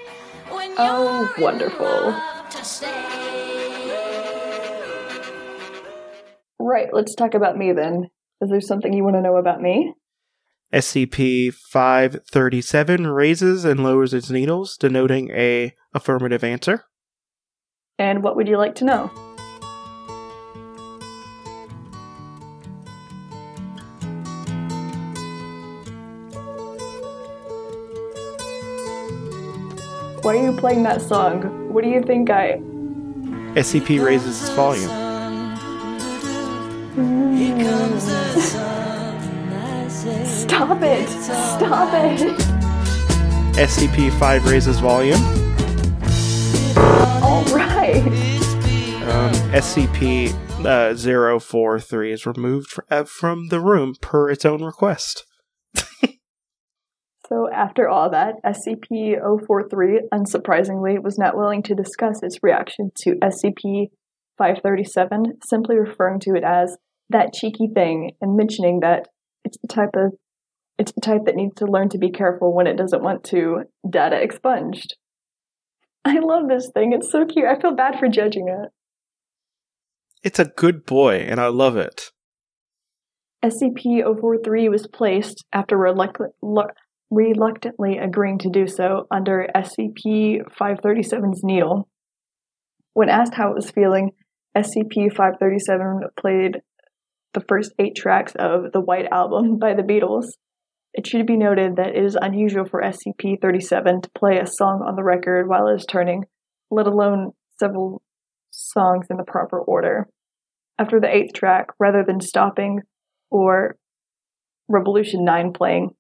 When 0.52 0.76
Oh, 0.78 1.34
wonderful. 1.40 1.86
love 1.88 2.50
to 2.50 2.64
stay. 2.64 3.04
Right, 6.60 6.90
let's 6.94 7.16
talk 7.16 7.34
about 7.34 7.58
me 7.58 7.74
then. 7.74 8.10
Is 8.42 8.50
there 8.52 8.62
something 8.62 8.94
you 8.94 9.04
want 9.04 9.16
to 9.16 9.22
know 9.22 9.38
about 9.38 9.60
me? 9.60 9.94
SCP 10.74 11.54
537 11.54 13.06
raises 13.06 13.64
and 13.64 13.84
lowers 13.84 14.12
its 14.12 14.32
needles, 14.32 14.76
denoting 14.76 15.30
a 15.30 15.76
affirmative 15.94 16.44
answer. 16.44 16.86
And 18.00 18.24
what 18.24 18.36
would 18.36 18.48
you 18.48 18.58
like 18.58 18.74
to 18.76 18.86
know? 18.86 19.12
Why 30.24 30.38
are 30.38 30.44
you 30.44 30.58
playing 30.58 30.82
that 30.84 31.02
song? 31.02 31.72
What 31.72 31.84
do 31.84 31.90
you 31.90 32.02
think 32.02 32.32
I. 32.32 32.54
SCP 33.54 34.04
raises 34.04 34.42
its 34.42 34.50
volume. 34.56 34.90
Mm-hmm. 36.96 37.23
Stop 40.64 40.82
it! 40.82 41.10
Stop 41.10 41.94
it! 41.94 42.38
SCP 43.58 44.18
5 44.18 44.46
raises 44.46 44.80
volume. 44.80 45.20
Alright! 47.22 47.98
Um, 49.04 49.34
SCP 49.52 50.34
uh, 50.64 51.40
043 51.42 52.14
is 52.14 52.26
removed 52.26 52.70
fr- 52.70 52.82
uh, 52.90 53.04
from 53.04 53.50
the 53.50 53.60
room 53.60 53.96
per 54.00 54.30
its 54.30 54.46
own 54.46 54.64
request. 54.64 55.26
So, 57.28 57.50
after 57.52 57.90
all 57.90 58.10
that, 58.12 58.36
SCP 58.46 59.16
043, 59.46 60.08
unsurprisingly, 60.14 61.02
was 61.04 61.18
not 61.18 61.36
willing 61.36 61.64
to 61.64 61.76
discuss 61.76 62.24
its 62.24 62.38
reaction 62.42 62.92
to 63.00 63.16
SCP 63.16 63.88
537, 64.38 65.40
simply 65.46 65.76
referring 65.78 66.22
to 66.22 66.36
it 66.36 66.44
as 66.46 66.78
that 67.10 67.34
cheeky 67.34 67.68
thing 67.74 68.12
and 68.22 68.38
mentioning 68.38 68.80
that 68.82 69.08
it's 69.44 69.58
the 69.62 69.68
type 69.68 69.96
of 69.96 70.14
it's 70.78 70.92
the 70.92 71.02
type 71.02 71.26
that 71.26 71.36
needs 71.36 71.56
to 71.56 71.66
learn 71.66 71.90
to 71.90 71.98
be 71.98 72.12
careful 72.12 72.54
when 72.54 72.68
it 72.68 72.78
doesn't 72.78 73.04
want 73.04 73.24
to 73.26 73.64
data 73.88 74.22
expunged. 74.22 74.96
I 76.06 76.20
love 76.20 76.48
this 76.50 76.70
thing. 76.74 76.94
It's 76.94 77.12
so 77.12 77.26
cute. 77.26 77.46
I 77.46 77.60
feel 77.60 77.76
bad 77.76 77.98
for 78.00 78.08
judging 78.08 78.48
it. 78.50 78.70
It's 80.24 80.40
a 80.40 80.46
good 80.46 80.86
boy, 80.86 81.18
and 81.18 81.40
I 81.40 81.48
love 81.48 81.78
it. 81.78 82.12
SCP 83.44 84.02
043 84.04 84.70
was 84.70 84.88
placed 84.88 85.44
after 85.52 85.78
reluct- 85.78 86.32
lu- 86.42 86.70
reluctantly 87.12 87.98
agreeing 87.98 88.40
to 88.40 88.50
do 88.50 88.68
so 88.68 89.06
under 89.12 89.48
SCP 89.54 90.42
537's 90.60 91.44
needle. 91.44 91.90
When 92.94 93.10
asked 93.10 93.34
how 93.34 93.50
it 93.50 93.56
was 93.56 93.70
feeling, 93.70 94.12
SCP 94.56 95.10
537 95.10 96.02
played 96.18 96.62
the 97.34 97.42
first 97.48 97.74
eight 97.80 97.96
tracks 97.96 98.34
of 98.38 98.72
the 98.72 98.82
White 98.82 99.08
Album 99.12 99.58
by 99.58 99.74
the 99.74 99.82
Beatles. 99.82 100.28
It 100.94 101.08
should 101.08 101.26
be 101.26 101.38
noted 101.38 101.76
that 101.78 101.96
it 101.96 102.04
is 102.04 102.18
unusual 102.20 102.66
for 102.66 102.82
SCP 102.82 103.42
37 103.42 104.02
to 104.02 104.10
play 104.16 104.38
a 104.38 104.46
song 104.46 104.84
on 104.88 104.96
the 104.96 105.04
record 105.04 105.48
while 105.48 105.68
it 105.68 105.76
is 105.76 105.86
turning, 105.86 106.26
let 106.70 106.86
alone 106.86 107.32
several 107.60 108.04
songs 108.52 109.08
in 109.10 109.18
the 109.18 109.24
proper 109.24 109.60
order. 109.60 110.08
After 110.78 111.00
the 111.00 111.14
eighth 111.14 111.34
track, 111.34 111.70
rather 111.80 112.04
than 112.06 112.22
stopping 112.22 112.82
or 113.32 113.78
Revolution 114.70 115.26
9 115.26 115.54
playing, 115.54 115.92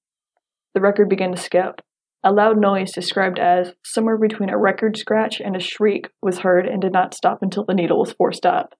the 0.73 0.81
record 0.81 1.09
began 1.09 1.31
to 1.31 1.41
skip. 1.41 1.81
A 2.23 2.31
loud 2.31 2.57
noise 2.57 2.91
described 2.91 3.38
as 3.38 3.73
somewhere 3.83 4.17
between 4.17 4.50
a 4.50 4.57
record 4.57 4.95
scratch 4.95 5.41
and 5.41 5.55
a 5.55 5.59
shriek 5.59 6.07
was 6.21 6.39
heard 6.39 6.65
and 6.65 6.81
did 6.81 6.93
not 6.93 7.13
stop 7.13 7.39
until 7.41 7.65
the 7.65 7.73
needle 7.73 8.00
was 8.00 8.13
forced 8.13 8.45
up. 8.45 8.73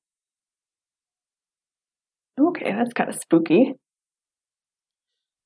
Okay, 2.39 2.72
that's 2.72 2.93
kind 2.93 3.10
of 3.10 3.15
spooky. 3.15 3.74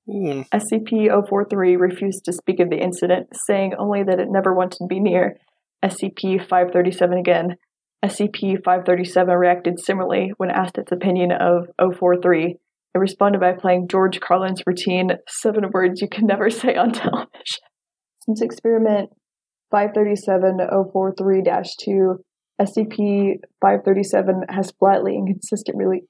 Hmm. 0.07 0.39
Ooh, 0.39 0.43
SCP 0.53 1.09
043 1.29 1.75
refused 1.75 2.25
to 2.25 2.33
speak 2.33 2.59
of 2.59 2.69
the 2.69 2.81
incident, 2.81 3.27
saying 3.47 3.73
only 3.77 4.03
that 4.03 4.19
it 4.19 4.27
never 4.29 4.53
wanted 4.53 4.77
to 4.77 4.87
be 4.87 4.99
near 4.99 5.37
SCP 5.83 6.39
537 6.39 7.17
again. 7.17 7.55
SCP 8.03 8.63
537 8.63 9.35
reacted 9.35 9.79
similarly 9.79 10.31
when 10.37 10.51
asked 10.51 10.77
its 10.77 10.91
opinion 10.91 11.31
of 11.31 11.67
043. 11.79 12.57
It 12.95 12.97
responded 12.97 13.41
by 13.41 13.53
playing 13.53 13.87
George 13.89 14.19
Carlin's 14.19 14.63
routine, 14.65 15.11
Seven 15.27 15.65
Words 15.71 16.01
You 16.01 16.07
Can 16.07 16.25
Never 16.25 16.49
Say 16.49 16.75
on 16.75 16.93
Television. 16.93 17.27
Since 18.25 18.41
experiment 18.41 19.11
537-043-2, 19.73 22.17
SCP 22.59 23.35
537 23.61 24.45
has 24.49 24.73
flatly 24.79 25.15
and 25.15 25.27
consistently 25.27 26.01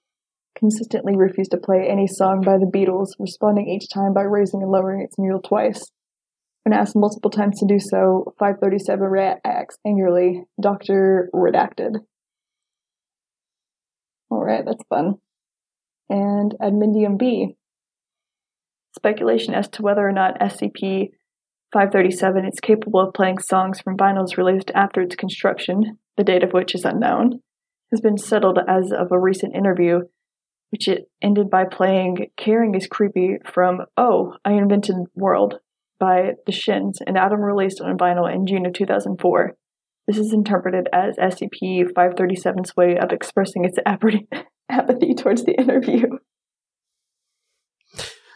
consistently 0.57 1.15
refused 1.15 1.51
to 1.51 1.57
play 1.57 1.87
any 1.87 2.07
song 2.07 2.41
by 2.41 2.57
the 2.57 2.65
Beatles, 2.65 3.09
responding 3.19 3.69
each 3.69 3.89
time 3.93 4.13
by 4.13 4.23
raising 4.23 4.61
and 4.61 4.71
lowering 4.71 5.01
its 5.01 5.15
needle 5.17 5.41
twice. 5.41 5.91
When 6.63 6.77
asked 6.77 6.95
multiple 6.95 7.31
times 7.31 7.59
to 7.59 7.65
do 7.65 7.79
so, 7.79 8.33
537 8.39 8.99
reacts 8.99 9.77
angrily, 9.85 10.43
Dr. 10.59 11.29
Redacted. 11.33 11.95
Alright, 14.29 14.65
that's 14.65 14.83
fun. 14.89 15.15
And 16.09 16.55
Addendum 16.59 17.17
B. 17.17 17.55
Speculation 18.95 19.53
as 19.53 19.69
to 19.69 19.81
whether 19.81 20.05
or 20.05 20.11
not 20.11 20.39
SCP 20.39 21.11
537 21.73 22.45
is 22.45 22.59
capable 22.61 22.99
of 22.99 23.13
playing 23.13 23.39
songs 23.39 23.79
from 23.79 23.97
vinyls 23.97 24.37
released 24.37 24.71
after 24.73 25.01
its 25.01 25.15
construction, 25.15 25.97
the 26.15 26.23
date 26.23 26.43
of 26.43 26.51
which 26.51 26.73
is 26.73 26.85
unknown, 26.85 27.41
has 27.91 28.01
been 28.01 28.17
settled 28.17 28.57
as 28.67 28.91
of 28.91 29.11
a 29.11 29.19
recent 29.19 29.55
interview 29.55 29.99
which 30.69 30.87
it 30.87 31.09
ended 31.21 31.49
by 31.49 31.63
playing 31.65 32.27
Caring 32.37 32.75
is 32.75 32.87
Creepy 32.87 33.37
from 33.45 33.81
Oh, 33.95 34.35
I 34.43 34.53
Invented 34.53 34.95
World 35.15 35.55
by 35.99 36.31
The 36.45 36.51
Shins, 36.51 36.99
an 37.07 37.17
album 37.17 37.41
released 37.41 37.81
on 37.81 37.97
vinyl 37.97 38.31
in 38.31 38.45
June 38.45 38.65
of 38.65 38.73
2004. 38.73 39.55
This 40.07 40.17
is 40.17 40.31
interpreted 40.33 40.87
as 40.93 41.17
SCP 41.17 41.83
537's 41.91 42.75
way 42.77 42.97
of 42.97 43.11
expressing 43.11 43.65
its 43.65 43.77
apathy, 44.69 45.13
towards 45.15 45.43
the 45.43 45.53
interview. 45.59 46.03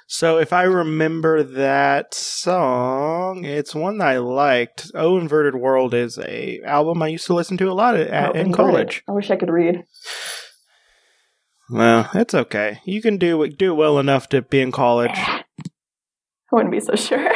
So 0.07 0.37
if 0.39 0.51
I 0.51 0.63
remember 0.63 1.41
that 1.41 2.13
song, 2.13 3.45
it's 3.45 3.73
one 3.73 3.99
that 3.99 4.07
I 4.09 4.17
liked. 4.17 4.91
Oh 4.93 5.17
Inverted 5.17 5.55
World 5.55 5.93
is 5.93 6.17
a 6.17 6.59
album 6.65 7.01
I 7.01 7.07
used 7.07 7.27
to 7.27 7.33
listen 7.33 7.55
to 7.57 7.71
a 7.71 7.73
lot 7.73 7.95
at, 7.95 8.29
Oh, 8.29 8.31
in 8.33 8.47
inverted. 8.47 8.55
college. 8.55 9.03
I 9.07 9.13
wish 9.13 9.31
I 9.31 9.37
could 9.37 9.49
read. 9.49 9.85
Well, 11.71 12.09
it's 12.13 12.33
okay. 12.33 12.81
You 12.85 13.01
can 13.01 13.17
do 13.17 13.47
do 13.47 13.73
well 13.73 13.97
enough 13.97 14.27
to 14.29 14.41
be 14.41 14.59
in 14.59 14.71
college. 14.71 15.11
I 15.15 15.43
wouldn't 16.51 16.71
be 16.73 16.81
so 16.81 16.95
sure. 16.95 17.31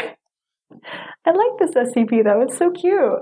I 1.26 1.32
like 1.32 1.58
this 1.60 1.72
SCP 1.72 2.24
though. 2.24 2.42
It's 2.42 2.58
so 2.58 2.72
cute. 2.72 3.22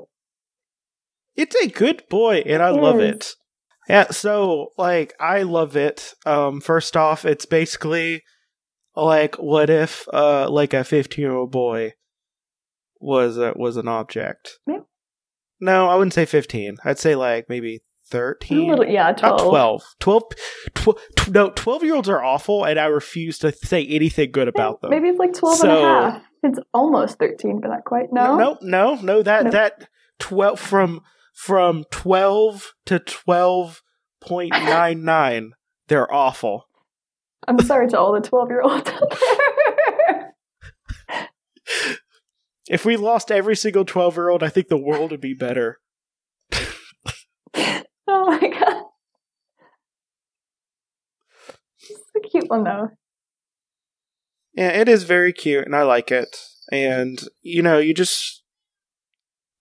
It's 1.36 1.55
a 1.55 1.67
good 1.70 2.03
boy, 2.10 2.43
and 2.46 2.62
I 2.62 2.70
love 2.70 3.00
Yes. 3.00 3.15
it. 3.15 3.32
Yeah, 3.89 4.12
so 4.12 4.70
like 4.77 5.13
I 5.20 5.43
love 5.43 5.75
it. 5.75 6.13
Um, 6.25 6.62
first 6.62 6.96
off, 6.98 7.25
it's 7.25 7.46
basically 7.46 8.24
like 8.96 9.36
what 9.36 9.70
if 9.70 10.08
uh 10.13 10.50
like 10.50 10.74
a 10.74 10.84
fifteen 10.84 11.24
year 11.24 11.36
old 11.36 11.51
boy 11.51 11.93
was 13.00 13.38
a, 13.38 13.53
was 13.55 13.77
an 13.77 13.88
object. 13.88 14.60
Yeah. 14.67 14.79
No, 15.60 15.88
I 15.89 15.96
wouldn't 15.96 16.13
say 16.13 16.25
fifteen. 16.25 16.77
I'd 16.84 17.00
say 17.00 17.15
like 17.15 17.46
maybe 17.50 17.82
A 18.06 18.16
thirteen. 18.16 18.70
little, 18.70 18.86
yeah, 18.86 19.14
Not 19.22 19.40
12. 19.40 19.84
12. 20.00 20.26
12, 20.76 20.98
tw- 21.16 21.30
no, 21.34 21.50
12 21.50 21.84
year 21.84 21.96
olds 21.96 22.10
are 22.10 22.24
awful, 22.24 22.64
and 22.64 22.80
I 22.80 22.86
refuse 22.86 23.40
to 23.40 23.52
say 23.52 23.86
anything 23.88 24.32
good 24.32 24.48
about 24.48 24.82
them. 24.82 24.92
Maybe 24.92 25.08
it's 25.10 25.18
like 25.20 25.34
12 25.34 25.62
and 25.64 25.72
a 25.72 25.76
half. 25.82 26.22
It's 26.44 26.60
almost 26.74 27.18
13, 27.20 27.60
but 27.62 27.70
not 27.70 27.86
quite. 27.86 28.08
No? 28.12 28.36
no, 28.38 28.58
no, 28.62 28.96
no. 28.96 29.24
That 29.24 29.46
No. 29.46 29.52
that 29.52 29.88
twelve 30.20 30.60
from 30.60 31.02
from 31.34 31.86
twelve 31.90 32.74
to 32.86 33.00
twelve 33.00 33.82
point 34.22 34.52
nine 34.52 35.04
nine. 35.04 35.54
They're 35.88 36.12
awful. 36.14 36.68
I'm 37.48 37.60
sorry 37.60 37.88
to 37.90 38.00
all 38.00 38.14
the 38.14 38.22
12 38.22 38.50
year 38.50 38.62
olds 38.62 38.90
out 38.90 39.10
there. 39.10 40.34
If 42.70 42.86
we 42.86 42.96
lost 42.96 43.32
every 43.32 43.56
single 43.56 43.84
twelve 43.86 44.16
year 44.16 44.30
old, 44.30 44.44
I 44.44 44.50
think 44.50 44.68
the 44.68 44.78
world 44.78 45.12
would 45.12 45.20
be 45.22 45.34
better. 45.34 45.80
oh 48.08 48.26
my 48.26 48.48
god. 48.48 48.84
It's 51.90 52.12
a 52.16 52.20
cute 52.20 52.50
one 52.50 52.64
though. 52.64 52.90
Yeah, 54.54 54.70
it 54.70 54.88
is 54.88 55.04
very 55.04 55.34
cute, 55.34 55.66
and 55.66 55.76
I 55.76 55.84
like 55.84 56.12
it. 56.12 56.38
And 56.72 57.20
you 57.42 57.62
know, 57.62 57.80
you 57.80 57.94
just 57.94 58.44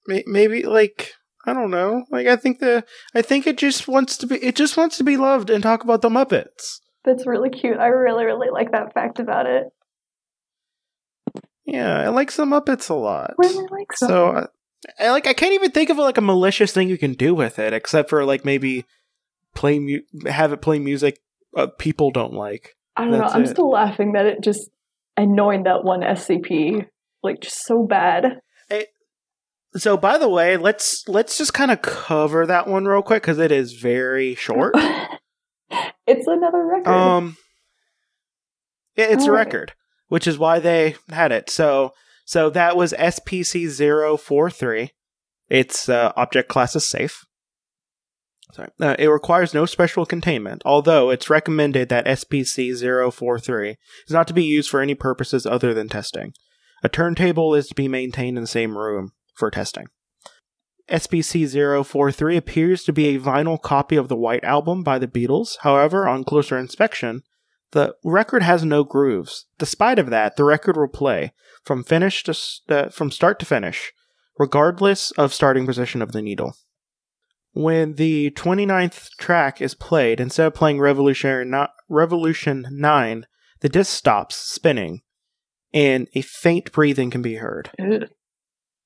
maybe 0.07 0.63
like 0.63 1.13
I 1.47 1.53
don't 1.53 1.71
know. 1.71 2.05
Like 2.11 2.27
I 2.27 2.37
think 2.37 2.61
the 2.61 2.85
I 3.15 3.23
think 3.23 3.47
it 3.47 3.59
just 3.59 3.89
wants 3.89 4.17
to 4.19 4.27
be 4.27 4.37
it 4.37 4.57
just 4.57 4.77
wants 4.77 4.97
to 4.99 5.05
be 5.05 5.17
loved 5.17 5.51
and 5.51 5.63
talk 5.63 5.83
about 5.83 6.03
the 6.03 6.09
Muppets. 6.09 6.81
That's 7.05 7.27
really 7.27 7.51
cute. 7.51 7.79
I 7.79 7.89
really, 7.89 8.25
really 8.25 8.51
like 8.51 8.73
that 8.73 8.95
fact 8.95 9.19
about 9.19 9.47
it. 9.47 9.67
Yeah, 11.65 12.01
I 12.01 12.09
like 12.09 12.31
some 12.31 12.51
Muppets 12.51 12.91
a 12.91 12.95
lot. 12.95 13.35
Really 13.39 13.67
like 13.71 13.93
so. 13.95 14.07
So, 14.07 14.27
I, 14.29 14.47
I 14.99 15.11
like 15.11 15.27
I 15.27 15.33
can't 15.33 15.55
even 15.55 15.71
think 15.71 15.91
of 15.91 15.99
like 15.99 16.19
a 16.19 16.23
malicious 16.23 16.73
thing 16.73 16.89
you 16.89 16.99
can 16.99 17.15
do 17.15 17.35
with 17.35 17.59
it, 17.59 17.73
except 17.73 18.11
for 18.11 18.25
like 18.25 18.45
maybe 18.45 18.85
play 19.55 19.79
mu- 19.79 20.01
have 20.27 20.53
it 20.53 20.63
play 20.63 20.79
music 20.79 21.21
uh, 21.57 21.69
people 21.79 22.11
don't 22.11 22.33
like. 22.33 22.77
I 22.97 23.05
don't 23.05 23.13
know. 23.13 23.25
I'm 23.25 23.45
it. 23.45 23.49
still 23.49 23.71
laughing 23.71 24.13
that 24.13 24.27
it 24.27 24.41
just 24.41 24.71
annoyed 25.17 25.65
that 25.65 25.85
one 25.85 26.01
SCP 26.01 26.87
like 27.23 27.41
just 27.41 27.65
so 27.65 27.85
bad. 27.85 28.41
So, 29.75 29.97
by 29.97 30.19
the 30.19 30.29
way, 30.29 30.59
let's 30.59 31.09
let's 31.09 31.39
just 31.39 31.55
kind 31.55 31.71
of 31.71 31.81
cover 31.81 32.45
that 32.45 32.67
one 32.69 32.85
real 32.85 33.01
quick 33.01 33.23
because 33.23 33.39
it 33.39 33.51
is 33.51 33.73
very 33.73 34.35
short. 34.35 34.75
it's 36.07 36.27
another 36.27 36.67
record. 36.67 36.89
um, 36.89 37.37
yeah, 38.97 39.07
it's 39.07 39.25
a 39.25 39.29
Alright. 39.29 39.47
record, 39.47 39.73
which 40.09 40.27
is 40.27 40.39
why 40.39 40.59
they 40.59 40.97
had 41.09 41.33
it. 41.33 41.49
So, 41.49 41.95
so 42.25 42.51
that 42.51 42.77
was 42.77 42.93
SPC 42.93 44.19
043. 44.19 44.91
Its 45.49 45.89
uh, 45.89 46.13
object 46.17 46.49
class 46.49 46.75
is 46.77 46.87
safe. 46.87 47.25
Sorry. 48.53 48.69
Uh, 48.81 48.97
it 48.99 49.07
requires 49.07 49.55
no 49.55 49.65
special 49.65 50.05
containment, 50.05 50.63
although 50.65 51.11
it's 51.11 51.31
recommended 51.31 51.89
that 51.89 52.07
SPC 52.07 52.79
043 53.13 53.71
is 53.71 54.13
not 54.13 54.29
to 54.29 54.35
be 54.35 54.45
used 54.45 54.71
for 54.71 54.81
any 54.81 54.95
purposes 54.95 55.47
other 55.47 55.73
than 55.73 55.89
testing. 55.89 56.35
A 56.83 56.89
turntable 56.89 57.55
is 57.55 57.69
to 57.69 57.75
be 57.75 57.89
maintained 57.89 58.37
in 58.37 58.43
the 58.43 58.49
same 58.49 58.77
room 58.77 59.13
for 59.35 59.51
testing. 59.51 59.87
SPC 60.91 61.85
043 61.87 62.37
appears 62.37 62.85
to 62.85 62.93
be 62.93 63.15
a 63.15 63.21
vinyl 63.21 63.61
copy 63.61 63.97
of 63.97 64.09
the 64.09 64.17
White 64.17 64.45
Album 64.45 64.83
by 64.83 64.99
the 64.99 65.07
Beatles. 65.07 65.57
However, 65.61 66.07
on 66.07 66.25
closer 66.25 66.59
inspection, 66.59 67.23
the 67.73 67.95
record 68.05 68.43
has 68.43 68.65
no 68.65 68.85
grooves. 68.85 69.47
Despite 69.59 69.99
of 69.99 70.11
that, 70.11 70.37
the 70.37 70.45
record 70.45 70.77
will 70.77 70.89
play 70.89 71.33
from 71.65 71.85
finish 71.85 72.23
to 72.25 72.39
uh, 72.69 72.89
from 72.91 73.11
start 73.11 73.39
to 73.41 73.47
finish, 73.47 73.93
regardless 74.39 75.11
of 75.13 75.35
starting 75.35 75.67
position 75.67 76.01
of 76.01 76.13
the 76.13 76.23
needle. 76.23 76.55
When 77.55 77.95
the 77.95 78.31
29th 78.31 79.11
track 79.19 79.61
is 79.61 79.75
played, 79.75 80.21
instead 80.21 80.47
of 80.47 80.55
playing 80.55 80.81
Revolutionary 80.81 81.45
no- 81.45 81.69
Revolution 81.89 82.67
9, 82.71 83.27
the 83.61 83.69
disc 83.69 83.95
stops 83.95 84.37
spinning, 84.37 85.03
and 85.75 86.09
a 86.15 86.23
faint 86.23 86.73
breathing 86.73 87.11
can 87.11 87.21
be 87.21 87.37
heard. 87.37 87.71
Ugh. 87.79 88.09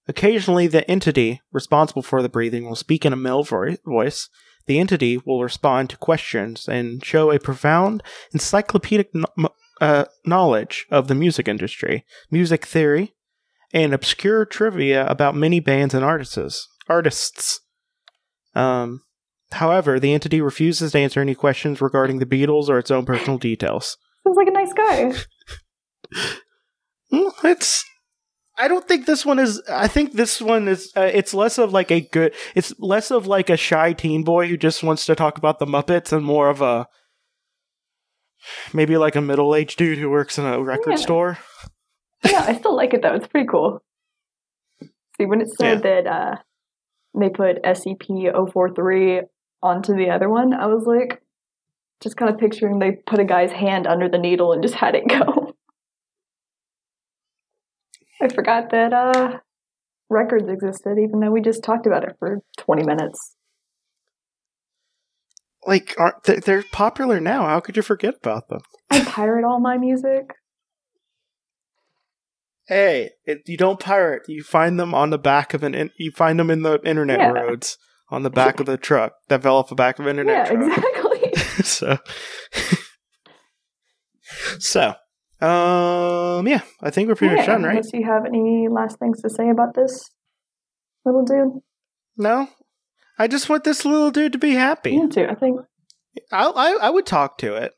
Occasionally, 0.09 0.67
the 0.69 0.89
entity 0.89 1.43
responsible 1.53 2.03
for 2.03 2.23
the 2.23 2.29
breathing 2.29 2.65
will 2.65 2.77
speak 2.77 3.05
in 3.05 3.13
a 3.13 3.17
male 3.17 3.43
vo- 3.43 3.77
voice. 3.85 4.29
The 4.67 4.79
entity 4.79 5.19
will 5.25 5.43
respond 5.43 5.91
to 5.91 5.97
questions 5.97 6.69
and 6.69 7.05
show 7.05 7.31
a 7.31 7.39
profound 7.39 8.03
encyclopedic 8.33 9.11
m- 9.15 9.47
uh, 9.81 10.07
knowledge 10.25 10.87
of 10.91 11.09
the 11.09 11.15
music 11.15 11.47
industry, 11.49 12.05
music 12.31 12.67
theory, 12.67 13.15
and 13.73 13.93
obscure 13.95 14.45
trivia 14.45 15.07
about 15.07 15.37
many 15.37 15.61
bands 15.61 15.95
and 15.95 16.05
artists. 16.05 16.69
Artists. 16.89 17.61
Um, 18.55 19.03
however, 19.53 20.01
the 20.01 20.15
entity 20.15 20.41
refuses 20.41 20.93
to 20.93 20.99
answer 20.99 21.21
any 21.21 21.35
questions 21.35 21.81
regarding 21.81 22.19
the 22.19 22.27
Beatles 22.27 22.69
or 22.69 22.79
its 22.79 22.91
own 22.91 23.05
personal 23.05 23.39
details. 23.39 23.97
Sounds 24.25 24.37
like 24.37 24.49
a 24.49 24.51
nice 24.51 24.73
guy. 24.73 25.13
Well, 27.11 27.35
it's. 27.45 27.85
I 28.59 28.69
don't 28.69 28.87
think 28.89 29.05
this 29.07 29.27
one 29.27 29.39
is. 29.39 29.63
I 29.71 29.87
think 29.89 30.13
this 30.13 30.41
one 30.41 30.67
is. 30.69 30.93
Uh, 30.97 31.03
it's 31.13 31.35
less 31.35 31.59
of 31.59 31.73
like 31.73 31.91
a 31.91 32.01
good. 32.01 32.35
It's 32.55 32.73
less 32.79 33.11
of 33.11 33.27
like 33.27 33.51
a 33.51 33.57
shy 33.57 33.93
teen 33.93 34.23
boy 34.25 34.49
who 34.49 34.57
just 34.57 34.83
wants 34.83 35.05
to 35.07 35.15
talk 35.15 35.37
about 35.39 35.59
the 35.59 35.67
Muppets, 35.67 36.13
and 36.13 36.25
more 36.25 36.49
of 36.49 36.63
a 36.63 36.87
maybe 38.73 38.97
like 38.97 39.17
a 39.17 39.21
middle 39.21 39.55
aged 39.55 39.79
dude 39.79 39.99
who 39.99 40.09
works 40.11 40.39
in 40.39 40.45
a 40.47 40.63
record 40.63 40.93
Yeah. 40.93 40.97
store. 40.97 41.39
yeah, 42.25 42.45
I 42.47 42.55
still 42.57 42.75
like 42.77 42.95
it 42.95 43.03
though. 43.03 43.15
It's 43.15 43.27
pretty 43.27 43.47
cool. 43.49 43.83
See, 45.19 45.27
when 45.27 45.41
it 45.41 45.49
said 45.59 45.83
that 45.83 46.07
uh, 46.07 46.37
they 47.19 47.29
put 47.31 47.63
SCP 47.63 48.31
043 48.53 49.23
onto 49.63 49.95
the 49.97 50.11
other 50.11 50.29
one, 50.29 50.53
I 50.55 50.67
was 50.67 50.85
like, 50.87 51.21
just 52.03 52.17
kind 52.17 52.33
of 52.33 52.39
picturing 52.39 52.79
they 52.79 52.93
put 53.07 53.19
a 53.19 53.25
guy's 53.25 53.51
hand 53.51 53.87
under 53.87 54.09
the 54.09 54.19
needle 54.19 54.53
and 54.53 54.63
just 54.63 54.75
had 54.75 54.95
it 54.95 55.09
go. 55.09 55.46
I 58.21 58.29
forgot 58.29 58.71
that 58.71 58.93
uh, 58.93 59.39
records 60.09 60.49
existed, 60.49 60.99
even 60.99 61.21
though 61.21 61.31
we 61.31 61.41
just 61.41 61.63
talked 61.63 61.87
about 61.87 62.05
it 62.05 62.17
for 62.19 62.41
20 62.59 62.85
minutes. 62.85 63.35
Like, 65.67 65.95
aren't 65.99 66.23
they, 66.25 66.37
they're 66.37 66.63
popular 66.73 67.21
now? 67.21 67.47
How 67.47 67.61
could 67.61 67.77
you 67.77 67.83
forget 67.83 68.15
about 68.23 68.49
them? 68.49 68.61
I 68.91 69.05
pirate 69.05 69.45
all 69.45 69.59
my 69.61 69.77
music. 69.79 70.31
Hey, 72.69 73.11
it, 73.25 73.43
you 73.47 73.57
don't 73.57 73.79
pirate. 73.81 74.23
You 74.29 74.43
find 74.43 74.79
them 74.79 74.95
on 74.95 75.11
the 75.11 75.19
back 75.19 75.55
of 75.55 75.63
an. 75.63 75.75
In, 75.75 75.91
you 75.99 76.11
find 76.13 76.39
them 76.39 76.51
in 76.51 76.63
the 76.63 76.81
internet 76.85 77.19
Yeah. 77.21 77.29
roads 77.31 77.79
on 78.11 78.23
the 78.23 78.31
back 78.31 78.61
of 78.61 78.67
the 78.67 78.77
truck 78.77 79.13
that 79.29 79.43
fell 79.43 79.57
off 79.57 79.69
the 79.69 79.75
back 79.75 79.99
of 79.99 80.07
an 80.07 80.19
internet 80.19 80.47
yeah, 80.49 80.55
truck. 80.55 80.79
exactly. 80.79 81.33
so 81.65 81.99
so 84.59 84.95
um 85.41 86.47
yeah 86.49 86.63
i 86.83 86.91
think 86.91 87.09
we're 87.09 87.15
pretty 87.15 87.37
much 87.37 87.47
done 87.47 87.63
right 87.63 87.71
Unless 87.77 87.93
you 87.93 88.05
have 88.05 88.25
any 88.25 88.69
last 88.69 88.99
things 88.99 89.21
to 89.23 89.29
say 89.31 89.51
about 89.51 89.75
this 89.75 90.09
little 91.05 91.25
dude. 91.25 91.61
no 92.17 92.49
i 93.19 93.27
just 93.29 93.49
want 93.49 93.65
this 93.65 93.85
little 93.85 94.11
dude 94.11 94.33
to 94.33 94.39
be 94.39 94.55
happy 94.55 94.99
Me 94.99 95.09
too. 95.09 95.27
I 95.29 95.35
think 95.35 95.61
I, 96.33 96.47
I 96.47 96.79
i 96.83 96.91
would 96.91 97.05
talk 97.07 97.37
to 97.39 97.55
it 97.55 97.73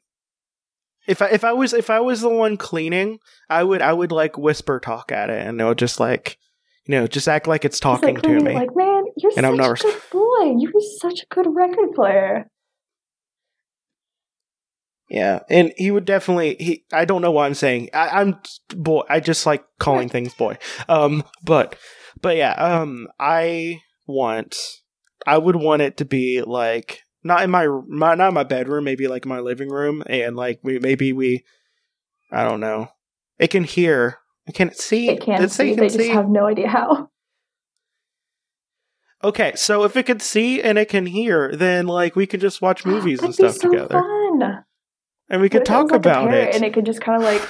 if 1.08 1.20
i 1.20 1.26
if 1.30 1.42
i 1.42 1.52
was 1.52 1.72
if 1.72 1.90
i 1.90 1.98
was 1.98 2.20
the 2.20 2.28
one 2.28 2.56
cleaning 2.56 3.18
i 3.50 3.64
would 3.64 3.82
i 3.82 3.92
would 3.92 4.12
like 4.12 4.38
whisper 4.38 4.78
talk 4.78 5.10
at 5.10 5.28
it 5.30 5.44
and 5.46 5.60
it 5.60 5.64
would 5.64 5.78
just 5.78 5.98
like 5.98 6.38
you 6.86 6.92
know 6.92 7.06
just 7.08 7.28
act 7.28 7.48
like 7.48 7.64
it's 7.64 7.74
It's 7.76 7.80
talking 7.80 8.14
like, 8.14 8.22
to 8.22 8.40
me 8.40 8.54
Like, 8.54 8.70
man, 8.76 9.04
you're 9.16 9.32
And 9.36 9.44
I'm 9.46 9.56
such 9.56 9.58
not 9.58 9.80
a 9.80 9.82
good 9.82 10.02
boy. 10.12 10.54
You're 10.58 10.72
such 11.00 11.22
a 11.22 11.26
good 11.34 11.46
record 11.54 11.92
player. 11.94 12.46
Yeah 15.08 15.40
and 15.48 15.72
he 15.76 15.90
would 15.90 16.04
definitely 16.04 16.56
he 16.58 16.84
i 16.92 17.04
don't 17.04 17.22
know 17.22 17.30
what 17.30 17.44
i'm 17.44 17.54
saying 17.54 17.88
I, 17.94 18.20
i'm 18.20 18.38
boy 18.76 19.02
i 19.08 19.20
just 19.20 19.46
like 19.46 19.64
calling 19.78 20.08
things 20.08 20.34
boy 20.34 20.58
um 20.88 21.24
but 21.42 21.76
but 22.20 22.36
yeah 22.36 22.52
um 22.52 23.08
i 23.18 23.80
want 24.06 24.56
i 25.26 25.38
would 25.38 25.56
want 25.56 25.82
it 25.82 25.96
to 25.98 26.04
be 26.04 26.42
like 26.42 27.00
not 27.24 27.42
in 27.42 27.50
my, 27.50 27.66
my 27.88 28.14
not 28.14 28.28
in 28.28 28.34
my 28.34 28.44
bedroom 28.44 28.84
maybe 28.84 29.08
like 29.08 29.26
my 29.26 29.40
living 29.40 29.68
room 29.70 30.02
and 30.06 30.36
like 30.36 30.60
we 30.62 30.78
maybe 30.78 31.12
we 31.12 31.44
i 32.30 32.44
don't 32.44 32.60
know 32.60 32.88
It 33.38 33.48
can 33.50 33.64
hear. 33.64 34.18
It 34.46 34.54
can 34.54 34.72
see? 34.74 35.10
It 35.10 35.20
can 35.20 35.40
Did 35.40 35.44
it 35.44 35.52
say 35.52 35.66
see. 35.66 35.70
it 35.72 35.76
They 35.76 35.88
can 35.88 35.98
just 35.98 36.10
have 36.10 36.28
no 36.28 36.46
idea 36.46 36.68
how. 36.68 37.10
Okay, 39.22 39.52
so 39.56 39.84
if 39.84 39.96
it 39.96 40.06
can 40.06 40.20
see 40.20 40.62
and 40.62 40.78
it 40.78 40.88
can 40.88 41.06
hear, 41.06 41.54
then 41.54 41.86
like 41.86 42.16
we 42.16 42.26
could 42.26 42.40
just 42.40 42.62
watch 42.62 42.84
movies 42.86 43.20
and 43.22 43.34
That'd 43.34 43.36
be 43.36 43.48
stuff 43.48 43.60
so 43.60 43.68
together, 43.70 43.98
fun. 44.00 44.64
And 45.30 45.40
we 45.40 45.48
could 45.48 45.68
What 45.68 45.68
if 45.68 45.70
it 45.70 45.72
was 45.82 45.90
talk 45.90 45.90
like 45.92 46.00
about 46.00 46.34
it. 46.34 46.54
and 46.54 46.64
it 46.64 46.72
could 46.74 46.86
just 46.86 47.00
kind 47.00 47.16
of 47.22 47.22
like 47.22 47.46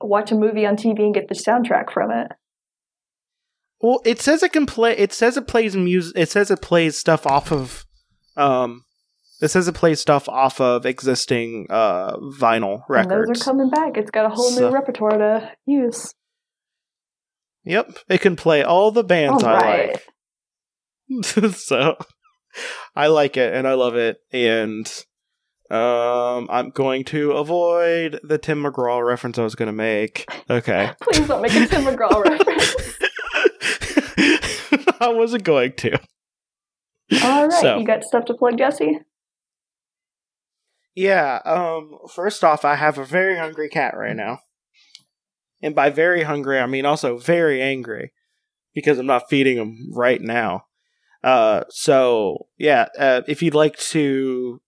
watch 0.00 0.32
a 0.32 0.34
movie 0.34 0.66
on 0.66 0.76
TV 0.76 1.00
and 1.00 1.14
get 1.14 1.28
the 1.28 1.34
soundtrack 1.34 1.92
from 1.92 2.10
it. 2.10 2.28
Well, 3.80 4.00
it 4.04 4.20
says 4.20 4.42
it 4.42 4.52
can 4.52 4.66
play. 4.66 4.92
It 4.96 5.12
says 5.12 5.36
it 5.36 5.46
plays 5.46 5.74
music. 5.76 6.14
It 6.16 6.28
says 6.30 6.50
it 6.50 6.60
plays 6.60 6.98
stuff 6.98 7.26
off 7.26 7.50
of. 7.50 7.84
Um, 8.36 8.84
it 9.40 9.48
says 9.48 9.68
it 9.68 9.74
plays 9.74 10.00
stuff 10.00 10.28
off 10.28 10.60
of 10.60 10.84
existing 10.84 11.66
uh 11.70 12.16
vinyl 12.38 12.82
And 12.90 13.10
those 13.10 13.16
records. 13.20 13.40
are 13.40 13.44
coming 13.44 13.70
back. 13.70 13.96
It's 13.96 14.10
got 14.10 14.26
a 14.26 14.28
whole 14.28 14.50
So- 14.50 14.68
new 14.68 14.74
repertoire 14.74 15.16
to 15.18 15.52
use. 15.66 16.14
Yep, 17.64 17.98
it 18.08 18.20
can 18.22 18.36
play 18.36 18.62
all 18.62 18.90
the 18.90 19.04
bands 19.04 19.42
All 19.44 19.50
I 19.50 19.92
like. 21.10 21.54
so 21.54 21.96
I 22.96 23.08
like 23.08 23.36
it 23.36 23.52
and 23.54 23.66
I 23.68 23.74
love 23.74 23.96
it 23.96 24.18
and 24.32 24.90
um 25.70 26.48
I'm 26.50 26.70
going 26.70 27.04
to 27.04 27.32
avoid 27.32 28.18
the 28.24 28.38
Tim 28.38 28.62
McGraw 28.64 29.06
reference 29.06 29.38
I 29.38 29.42
was 29.44 29.54
going 29.54 29.68
to 29.68 29.72
make. 29.72 30.26
Okay. 30.48 30.90
Please 31.02 31.28
don't 31.28 31.42
make 31.42 31.54
a 31.54 31.66
Tim 31.66 31.84
McGraw 31.84 32.24
reference. 32.28 32.74
I 35.00 35.08
wasn't 35.08 35.44
going 35.44 35.72
to. 35.78 35.98
All 37.22 37.48
right, 37.48 37.60
So- 37.60 37.78
you 37.78 37.86
got 37.86 38.04
stuff 38.04 38.24
to 38.26 38.34
plug, 38.34 38.58
Jesse? 38.58 39.00
Yeah, 40.94 41.40
um 41.44 41.98
first 42.12 42.42
off 42.44 42.64
I 42.64 42.74
have 42.74 42.98
a 42.98 43.04
very 43.04 43.38
hungry 43.38 43.68
cat 43.68 43.96
right 43.96 44.16
now. 44.16 44.40
And 45.62 45.74
by 45.74 45.88
very 45.90 46.24
hungry 46.24 46.58
I 46.58 46.66
mean 46.66 46.84
also 46.84 47.16
very 47.16 47.62
angry 47.62 48.12
because 48.74 48.98
I'm 48.98 49.06
not 49.06 49.30
feeding 49.30 49.56
him 49.56 49.90
right 49.94 50.20
now. 50.20 50.64
Uh 51.22 51.62
so 51.70 52.48
yeah, 52.58 52.88
uh, 52.98 53.22
if 53.28 53.40
you'd 53.42 53.54
like 53.54 53.78
to 53.78 54.60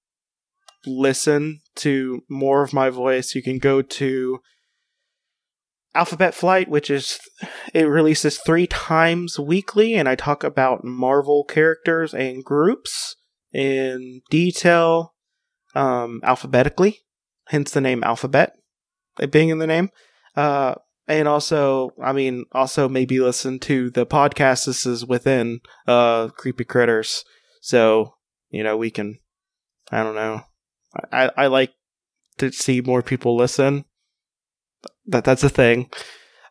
listen 0.86 1.60
to 1.76 2.22
more 2.28 2.62
of 2.62 2.72
my 2.72 2.90
voice, 2.90 3.34
you 3.34 3.42
can 3.42 3.58
go 3.58 3.82
to 3.82 4.40
Alphabet 5.94 6.34
Flight, 6.34 6.68
which 6.68 6.90
is 6.90 7.20
it 7.74 7.84
releases 7.84 8.38
3 8.38 8.66
times 8.66 9.38
weekly 9.38 9.94
and 9.94 10.08
I 10.08 10.14
talk 10.14 10.42
about 10.42 10.84
Marvel 10.84 11.44
characters 11.44 12.14
and 12.14 12.44
groups 12.44 13.16
in 13.52 14.22
detail 14.30 15.14
um, 15.74 16.20
alphabetically, 16.24 17.00
hence 17.48 17.70
the 17.70 17.80
name 17.80 18.02
Alphabet, 18.04 18.54
being 19.30 19.50
in 19.50 19.58
the 19.58 19.66
name. 19.66 19.90
Uh, 20.36 20.74
and 21.08 21.28
also, 21.28 21.90
I 22.02 22.12
mean, 22.12 22.44
also 22.52 22.88
maybe 22.88 23.18
listen 23.20 23.58
to 23.60 23.90
the 23.90 24.06
podcast 24.06 24.66
this 24.66 24.86
is 24.86 25.04
within 25.04 25.60
uh, 25.86 26.28
Creepy 26.28 26.64
Critters. 26.64 27.24
So, 27.60 28.14
you 28.50 28.62
know, 28.62 28.76
we 28.76 28.90
can, 28.90 29.18
I 29.90 30.02
don't 30.02 30.14
know. 30.14 30.42
I, 31.12 31.30
I 31.36 31.46
like 31.46 31.72
to 32.38 32.52
see 32.52 32.80
more 32.80 33.02
people 33.02 33.36
listen. 33.36 33.84
That 35.06 35.24
That's 35.24 35.42
a 35.42 35.48
thing. 35.48 35.90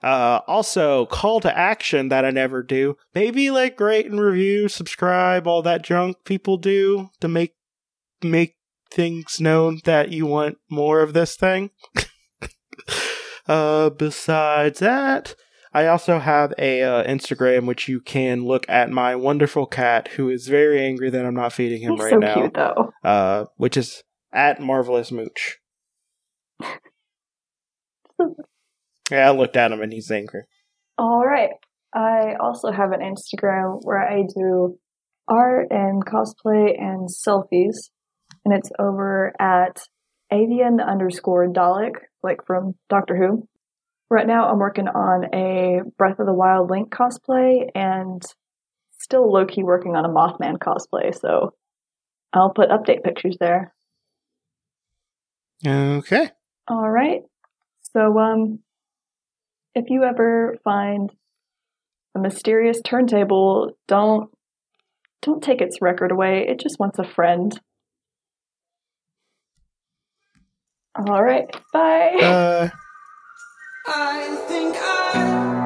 Uh, 0.03 0.39
also, 0.47 1.05
call 1.05 1.39
to 1.41 1.57
action 1.57 2.09
that 2.09 2.25
I 2.25 2.31
never 2.31 2.63
do. 2.63 2.97
Maybe 3.13 3.51
like 3.51 3.79
rate 3.79 4.07
and 4.07 4.19
review, 4.19 4.67
subscribe, 4.67 5.45
all 5.45 5.61
that 5.61 5.83
junk 5.83 6.17
people 6.25 6.57
do 6.57 7.09
to 7.19 7.27
make 7.27 7.53
make 8.23 8.55
things 8.91 9.39
known 9.39 9.79
that 9.85 10.09
you 10.09 10.25
want 10.25 10.57
more 10.69 11.01
of 11.01 11.13
this 11.13 11.35
thing. 11.35 11.69
uh, 13.47 13.91
besides 13.91 14.79
that, 14.79 15.35
I 15.73 15.87
also 15.87 16.19
have 16.19 16.53
a 16.57 16.81
uh, 16.81 17.03
Instagram 17.03 17.65
which 17.65 17.87
you 17.87 18.01
can 18.01 18.43
look 18.43 18.67
at 18.67 18.89
my 18.89 19.15
wonderful 19.15 19.65
cat 19.65 20.09
who 20.09 20.29
is 20.29 20.47
very 20.47 20.83
angry 20.83 21.09
that 21.09 21.25
I'm 21.25 21.35
not 21.35 21.53
feeding 21.53 21.81
him 21.81 21.91
He's 21.91 22.01
right 22.01 22.09
so 22.11 22.17
now. 22.17 22.33
cute, 22.33 22.53
though. 22.53 22.91
Uh, 23.03 23.45
which 23.57 23.77
is 23.77 24.03
at 24.33 24.61
marvelous 24.61 25.11
mooch. 25.11 25.57
yeah, 29.09 29.29
I 29.29 29.31
looked 29.31 29.57
at 29.57 29.71
him 29.71 29.81
and 29.81 29.91
he's 29.91 30.11
angry. 30.11 30.43
All 30.97 31.25
right. 31.25 31.51
I 31.93 32.35
also 32.39 32.71
have 32.71 32.91
an 32.91 33.01
Instagram 33.01 33.79
where 33.83 33.99
I 33.99 34.23
do 34.23 34.77
art 35.27 35.67
and 35.71 36.05
cosplay 36.05 36.79
and 36.79 37.09
selfies, 37.09 37.89
and 38.45 38.53
it's 38.53 38.71
over 38.79 39.33
at 39.39 39.81
avian 40.31 40.79
underscore 40.79 41.47
Dalek, 41.47 41.93
like 42.23 42.45
from 42.45 42.75
Doctor 42.89 43.17
Who. 43.17 43.47
Right 44.09 44.27
now, 44.27 44.49
I'm 44.49 44.59
working 44.59 44.87
on 44.87 45.33
a 45.33 45.81
Breath 45.97 46.19
of 46.19 46.25
the 46.25 46.33
Wild 46.33 46.69
Link 46.69 46.93
cosplay 46.93 47.69
and 47.73 48.21
still 48.99 49.31
low 49.31 49.45
key 49.45 49.63
working 49.63 49.95
on 49.95 50.05
a 50.05 50.09
Mothman 50.09 50.57
cosplay, 50.57 51.13
so 51.17 51.53
I'll 52.33 52.53
put 52.53 52.69
update 52.69 53.03
pictures 53.03 53.37
there. 53.39 53.73
Okay. 55.65 56.29
All 56.67 56.89
right. 56.89 57.21
So, 57.93 58.17
um, 58.17 58.59
if 59.75 59.85
you 59.89 60.03
ever 60.03 60.57
find 60.63 61.11
a 62.15 62.19
mysterious 62.19 62.81
turntable, 62.83 63.77
don't 63.87 64.29
don't 65.21 65.43
take 65.43 65.61
its 65.61 65.77
record 65.81 66.11
away. 66.11 66.47
It 66.47 66.59
just 66.59 66.79
wants 66.79 66.99
a 66.99 67.03
friend. 67.03 67.59
All 70.95 71.23
right. 71.23 71.45
Bye. 71.71 72.17
Uh, 72.21 72.69
I 73.87 74.35
think 74.47 74.75
I 74.77 75.60